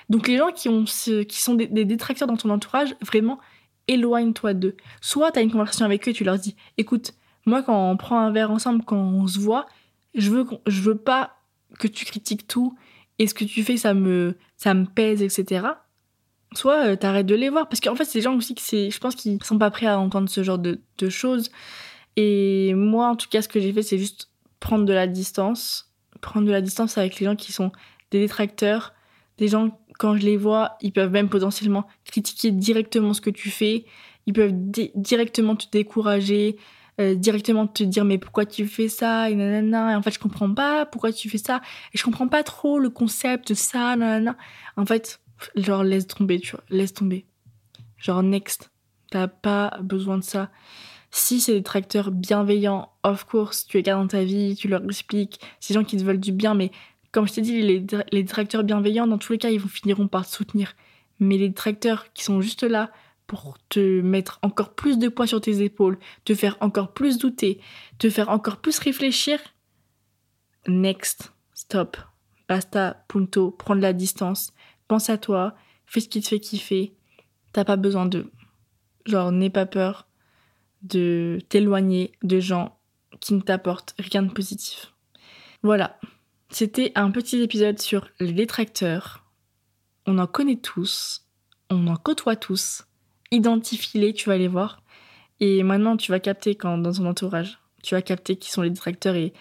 Donc 0.10 0.28
les 0.28 0.38
gens 0.38 0.52
qui, 0.52 0.70
ont 0.70 0.86
qui 0.86 1.40
sont 1.42 1.56
des, 1.56 1.68
détracteurs 1.86 2.28
dans 2.28 2.38
ton 2.38 2.50
entourage, 2.50 2.96
vraiment, 3.02 3.40
éloigne-toi 3.88 4.54
d'eux. 4.54 4.78
Soit 5.02 5.32
tu 5.32 5.40
as 5.40 5.42
une 5.42 5.52
conversation 5.52 5.86
avec 5.86 6.08
eux 6.08 6.12
et 6.12 6.14
tu 6.14 6.24
leur 6.24 6.38
dis, 6.38 6.56
écoute, 6.78 7.14
moi 7.46 7.64
quand 7.64 7.90
on 7.90 7.98
prend 7.98 8.20
un 8.20 8.32
verre 8.32 8.52
ensemble, 8.52 8.84
quand 8.86 8.98
on 8.98 9.28
se 9.28 9.40
voit, 9.40 9.66
je 10.14 10.30
veux, 10.30 10.46
je 10.68 10.82
veux 10.82 10.98
pas 10.98 11.38
que 11.80 11.88
tu 11.88 12.06
critiques 12.06 12.48
tout, 12.48 12.78
et 13.20 13.28
ce 13.28 13.34
que 13.34 13.44
tu 13.44 13.64
fais, 13.64 13.78
ça 13.78 13.94
me, 13.94 14.38
ça 14.56 14.74
me 14.74 14.86
pèse, 14.86 15.22
etc 15.22 15.68
soit 16.54 16.86
euh, 16.86 16.96
t'arrêtes 16.96 17.26
de 17.26 17.36
les 17.36 17.50
voir 17.50 17.68
parce 17.68 17.80
qu'en 17.80 17.96
fait 17.96 18.06
ces 18.06 18.22
gens 18.22 18.36
aussi 18.36 18.56
c'est 18.58 18.90
je 18.90 19.00
pense 19.00 19.16
qu'ils 19.16 19.44
sont 19.44 19.58
pas 19.58 19.72
prêts 19.72 19.86
à 19.86 20.00
entendre 20.00 20.30
ce 20.30 20.44
genre 20.44 20.60
de, 20.60 20.80
choses 21.10 21.52
Et 22.16 22.74
moi, 22.74 23.10
en 23.10 23.16
tout 23.16 23.30
cas, 23.30 23.42
ce 23.42 23.48
que 23.48 23.60
j'ai 23.60 23.72
fait, 23.72 23.84
c'est 23.84 23.98
juste 23.98 24.30
prendre 24.60 24.86
de 24.86 24.94
la 24.94 25.08
distance. 25.08 25.94
Prendre 26.22 26.48
de 26.48 26.52
la 26.52 26.62
distance 26.62 26.98
avec 26.98 27.20
les 27.20 27.26
gens 27.26 27.36
qui 27.36 27.52
sont 27.52 27.72
des 28.12 28.20
détracteurs. 28.20 28.94
Des 29.38 29.48
gens, 29.48 29.80
quand 30.00 30.18
je 30.18 30.26
les 30.26 30.38
vois, 30.38 30.78
ils 30.82 30.92
peuvent 30.92 31.12
même 31.12 31.30
potentiellement 31.30 31.86
critiquer 32.06 32.52
directement 32.52 33.14
ce 33.14 33.22
que 33.22 33.30
tu 33.30 33.50
fais. 33.52 33.86
Ils 34.26 34.34
peuvent 34.34 34.54
directement 34.96 35.56
te 35.56 35.68
décourager, 35.72 36.58
euh, 37.00 37.14
directement 37.16 37.68
te 37.68 37.84
dire 37.84 38.04
mais 38.04 38.18
pourquoi 38.18 38.46
tu 38.46 38.66
fais 38.66 38.90
ça? 38.90 39.30
Et 39.30 39.36
nanana. 39.36 39.94
Et 39.94 39.96
en 39.96 40.02
fait, 40.02 40.12
je 40.12 40.20
comprends 40.20 40.52
pas 40.54 40.88
pourquoi 40.88 41.14
tu 41.14 41.30
fais 41.30 41.38
ça. 41.38 41.62
Et 41.94 41.98
je 42.00 42.04
comprends 42.04 42.28
pas 42.28 42.44
trop 42.44 42.80
le 42.80 42.90
concept 42.90 43.50
de 43.50 43.54
ça, 43.54 43.96
nanana. 43.96 44.36
En 44.76 44.86
fait, 44.88 45.22
genre, 45.56 45.84
laisse 45.84 46.08
tomber, 46.08 46.40
tu 46.40 46.52
vois. 46.52 46.64
Laisse 46.70 46.94
tomber. 46.94 47.26
Genre, 47.98 48.24
next. 48.24 48.72
T'as 49.10 49.28
pas 49.28 49.78
besoin 49.82 50.18
de 50.18 50.24
ça. 50.24 50.50
Si 51.12 51.40
c'est 51.40 51.54
des 51.54 51.64
tracteurs 51.64 52.12
bienveillants, 52.12 52.92
of 53.04 53.24
course, 53.24 53.66
tu 53.66 53.78
es 53.78 53.82
gardes 53.82 54.02
dans 54.02 54.08
ta 54.08 54.24
vie, 54.24 54.56
tu 54.56 54.68
leur 54.68 54.84
expliques, 54.84 55.40
c'est 55.60 55.74
des 55.74 55.80
gens 55.80 55.86
qui 55.86 55.96
te 55.96 56.04
veulent 56.04 56.20
du 56.20 56.34
bien, 56.34 56.54
mais 56.54 56.72
comme 57.14 57.28
je 57.28 57.34
t'ai 57.34 57.42
dit, 57.42 57.62
les, 57.62 57.86
les 58.12 58.26
tracteurs 58.26 58.64
bienveillants, 58.64 59.08
dans 59.08 59.18
tous 59.18 59.32
les 59.32 59.38
cas, 59.38 59.50
ils 59.50 59.62
finiront 59.62 60.08
par 60.08 60.28
te 60.28 60.32
soutenir. 60.32 60.76
Mais 61.20 61.38
les 61.38 61.54
tracteurs 61.54 62.12
qui 62.14 62.24
sont 62.24 62.42
juste 62.42 62.64
là 62.64 62.92
pour 63.26 63.58
te 63.70 64.02
mettre 64.02 64.40
encore 64.42 64.74
plus 64.74 64.98
de 64.98 65.10
poids 65.10 65.28
sur 65.28 65.42
tes 65.42 65.62
épaules, 65.62 65.98
te 66.26 66.34
faire 66.34 66.58
encore 66.62 66.94
plus 66.94 67.18
douter, 67.18 67.60
te 67.98 68.10
faire 68.10 68.30
encore 68.30 68.58
plus 68.58 68.80
réfléchir, 68.80 69.40
next, 70.68 71.34
stop, 71.54 71.98
basta, 72.48 73.06
punto, 73.08 73.52
prends 73.52 73.76
de 73.76 73.82
la 73.82 73.94
distance, 73.94 74.54
pense 74.88 75.10
à 75.10 75.18
toi, 75.18 75.56
fais 75.86 76.00
ce 76.00 76.10
qui 76.10 76.22
te 76.22 76.28
fait 76.28 76.40
kiffer, 76.40 76.94
t'as 77.54 77.66
pas 77.66 77.76
besoin 77.76 78.06
de. 78.06 78.32
Genre, 79.06 79.32
n'aie 79.32 79.50
pas 79.50 79.66
peur, 79.66 80.08
de 80.82 81.40
t'éloigner 81.50 82.12
de 82.24 82.40
gens 82.40 82.78
qui 83.20 83.34
ne 83.34 83.42
t'apportent 83.42 83.96
rien 83.98 84.22
de 84.22 84.32
positif. 84.32 84.94
Voilà, 85.64 86.00
c'était 86.50 86.92
un 86.96 87.12
petit 87.12 87.42
épisode 87.42 87.80
sur 87.80 88.10
les 88.20 88.34
détracteurs. 88.34 89.26
On 90.06 90.20
en 90.20 90.28
connaît 90.28 90.58
tous, 90.58 91.26
on 91.70 91.88
en 91.88 91.96
côtoie 91.96 92.36
tous. 92.36 92.86
Identifie-les, 93.32 94.14
tu 94.14 94.30
vas 94.30 94.38
les 94.38 94.48
voir. 94.48 94.82
Et 95.40 95.64
maintenant, 95.64 95.98
tu 95.98 96.12
vas 96.12 96.20
capter 96.20 96.56
dans 96.56 96.82
ton 96.82 97.06
entourage, 97.06 97.60
tu 97.84 97.96
vas 97.96 98.02
capter 98.02 98.38
qui 98.38 98.50
sont 98.50 98.62
les 98.62 98.70
détracteurs 98.70 99.16
et 99.16 99.34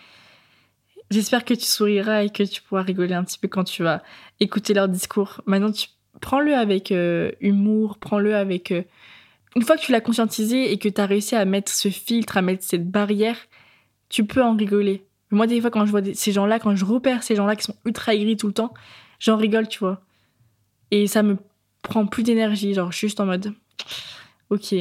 j'espère 1.10 1.44
que 1.44 1.54
tu 1.54 1.64
souriras 1.64 2.22
et 2.22 2.30
que 2.30 2.42
tu 2.42 2.62
pourras 2.62 2.82
rigoler 2.82 3.14
un 3.14 3.24
petit 3.24 3.38
peu 3.38 3.48
quand 3.48 3.64
tu 3.64 3.82
vas 3.82 4.02
écouter 4.40 4.74
leur 4.74 4.88
discours. 4.88 5.40
Maintenant, 5.46 5.72
tu 5.72 5.88
prends-le 6.20 6.54
avec 6.54 6.92
euh, 6.92 7.32
humour, 7.40 7.98
prends-le 7.98 8.34
avec 8.34 8.72
euh, 8.72 8.82
une 9.54 9.62
fois 9.62 9.76
que 9.76 9.82
tu 9.82 9.92
l'as 9.92 10.00
conscientisé 10.00 10.72
et 10.72 10.78
que 10.78 10.88
tu 10.88 11.00
as 11.00 11.06
réussi 11.06 11.34
à 11.34 11.44
mettre 11.44 11.72
ce 11.72 11.88
filtre, 11.88 12.36
à 12.36 12.42
mettre 12.42 12.64
cette 12.64 12.90
barrière, 12.90 13.38
tu 14.08 14.24
peux 14.24 14.42
en 14.42 14.54
rigoler. 14.54 15.06
Moi, 15.30 15.46
des 15.46 15.60
fois, 15.60 15.70
quand 15.70 15.86
je 15.86 15.90
vois 15.90 16.02
ces 16.14 16.32
gens-là, 16.32 16.58
quand 16.58 16.76
je 16.76 16.84
repère 16.84 17.22
ces 17.22 17.34
gens-là 17.34 17.56
qui 17.56 17.64
sont 17.64 17.76
ultra 17.84 18.14
aigris 18.14 18.36
tout 18.36 18.46
le 18.46 18.52
temps, 18.52 18.72
j'en 19.18 19.36
rigole, 19.36 19.66
tu 19.66 19.78
vois. 19.78 20.02
Et 20.90 21.06
ça 21.06 21.22
me 21.22 21.36
prend 21.82 22.06
plus 22.06 22.22
d'énergie. 22.22 22.74
Genre, 22.74 22.92
juste 22.92 23.18
en 23.18 23.26
mode, 23.26 23.52
ok, 24.50 24.74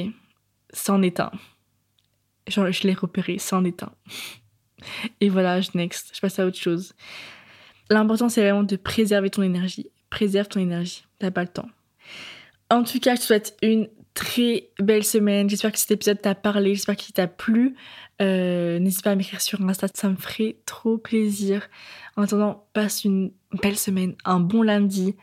c'en 0.72 1.02
est 1.02 1.20
un. 1.20 1.32
Genre, 2.48 2.72
je 2.72 2.84
l'ai 2.84 2.94
repéré, 2.94 3.40
c'en 3.40 3.64
est 3.64 3.82
un. 3.82 3.92
Et 5.22 5.30
voilà, 5.30 5.62
je 5.62 5.70
next, 5.76 6.12
je 6.14 6.20
passe 6.20 6.40
à 6.40 6.46
autre 6.46 6.58
chose. 6.58 6.94
L'important, 7.90 8.30
c'est 8.30 8.42
vraiment 8.42 8.64
de 8.64 8.76
préserver 8.76 9.30
ton 9.30 9.44
énergie. 9.44 9.88
Préserve 10.10 10.48
ton 10.48 10.60
énergie, 10.60 11.04
t'as 11.20 11.32
pas 11.32 11.42
le 11.42 11.50
temps. 11.50 11.70
En 12.70 12.84
tout 12.84 13.00
cas, 13.00 13.16
je 13.16 13.22
te 13.22 13.26
souhaite 13.26 13.58
une 13.62 13.88
très 14.14 14.70
belle 14.80 15.04
semaine. 15.04 15.50
J'espère 15.50 15.72
que 15.72 15.78
cet 15.78 15.92
épisode 15.92 16.22
t'a 16.22 16.34
parlé, 16.34 16.74
j'espère 16.74 16.96
qu'il 16.96 17.14
t'a 17.14 17.28
plu. 17.28 17.76
Euh, 18.22 18.80
n'hésite 18.80 19.04
pas 19.04 19.12
à 19.12 19.16
m'écrire 19.16 19.42
sur 19.42 19.62
Insta, 19.62 19.88
ça 19.94 20.10
me 20.10 20.16
ferait 20.16 20.58
trop 20.66 20.98
plaisir. 20.98 21.68
En 22.16 22.24
attendant, 22.24 22.66
passe 22.74 23.04
une 23.04 23.34
belle 23.62 23.78
semaine, 23.78 24.16
un 24.24 24.40
bon 24.40 24.62
lundi. 24.62 25.16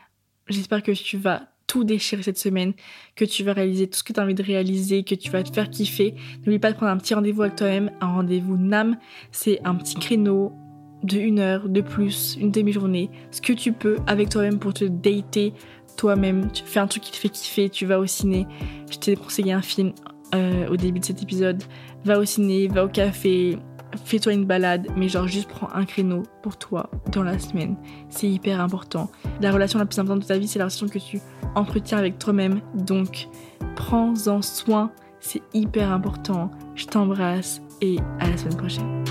J'espère 0.47 0.83
que 0.83 0.91
tu 0.91 1.17
vas 1.17 1.52
tout 1.73 1.83
déchirer 1.83 2.21
cette 2.21 2.37
semaine, 2.37 2.73
que 3.15 3.25
tu 3.25 3.43
vas 3.43 3.53
réaliser 3.53 3.87
tout 3.87 3.97
ce 3.97 4.03
que 4.03 4.13
tu 4.13 4.19
as 4.19 4.23
envie 4.23 4.35
de 4.35 4.43
réaliser, 4.43 5.03
que 5.03 5.15
tu 5.15 5.31
vas 5.31 5.41
te 5.41 5.51
faire 5.51 5.71
kiffer. 5.71 6.13
N'oublie 6.41 6.59
pas 6.59 6.71
de 6.71 6.77
prendre 6.77 6.91
un 6.91 6.97
petit 6.97 7.15
rendez-vous 7.15 7.41
avec 7.41 7.55
toi-même, 7.55 7.89
un 7.99 8.13
rendez-vous 8.13 8.57
NAM. 8.57 8.97
C'est 9.31 9.59
un 9.63 9.73
petit 9.73 9.95
créneau 9.95 10.53
de 11.01 11.17
une 11.17 11.39
heure, 11.39 11.67
de 11.69 11.81
plus, 11.81 12.37
une 12.39 12.51
demi-journée, 12.51 13.09
ce 13.31 13.41
que 13.41 13.53
tu 13.53 13.73
peux 13.73 13.97
avec 14.05 14.29
toi-même 14.29 14.59
pour 14.59 14.75
te 14.75 14.85
dater, 14.85 15.53
toi-même, 15.97 16.51
tu 16.51 16.63
fais 16.63 16.79
un 16.79 16.85
truc 16.85 17.01
qui 17.01 17.11
te 17.11 17.17
fait 17.17 17.29
kiffer, 17.29 17.69
tu 17.69 17.87
vas 17.87 17.99
au 17.99 18.05
ciné. 18.05 18.45
Je 18.91 18.99
t'ai 18.99 19.15
conseillé 19.15 19.51
un 19.51 19.63
film 19.63 19.93
euh, 20.35 20.67
au 20.69 20.77
début 20.77 20.99
de 20.99 21.05
cet 21.05 21.23
épisode. 21.23 21.63
Va 22.05 22.19
au 22.19 22.25
ciné, 22.25 22.67
va 22.67 22.85
au 22.85 22.87
café, 22.87 23.57
fais-toi 24.05 24.33
une 24.33 24.45
balade, 24.45 24.87
mais 24.95 25.09
genre 25.09 25.27
juste 25.27 25.49
prends 25.49 25.69
un 25.73 25.85
créneau 25.85 26.23
pour 26.41 26.57
toi 26.57 26.89
dans 27.11 27.23
la 27.23 27.39
semaine. 27.39 27.75
C'est 28.09 28.29
hyper 28.29 28.59
important. 28.61 29.09
La 29.41 29.51
relation 29.51 29.79
la 29.79 29.85
plus 29.85 29.99
importante 29.99 30.23
de 30.23 30.27
ta 30.27 30.37
vie, 30.37 30.47
c'est 30.47 30.59
la 30.59 30.65
relation 30.65 30.87
que 30.87 30.99
tu 30.99 31.19
entretiens 31.55 31.97
avec 31.97 32.19
toi-même. 32.19 32.61
Donc, 32.73 33.27
prends-en 33.75 34.41
soin, 34.41 34.91
c'est 35.19 35.41
hyper 35.53 35.91
important. 35.91 36.51
Je 36.75 36.85
t'embrasse 36.85 37.61
et 37.81 37.97
à 38.19 38.29
la 38.29 38.37
semaine 38.37 38.57
prochaine. 38.57 39.03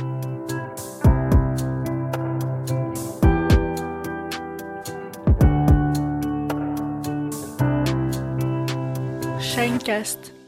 Shinecast. 9.41 10.42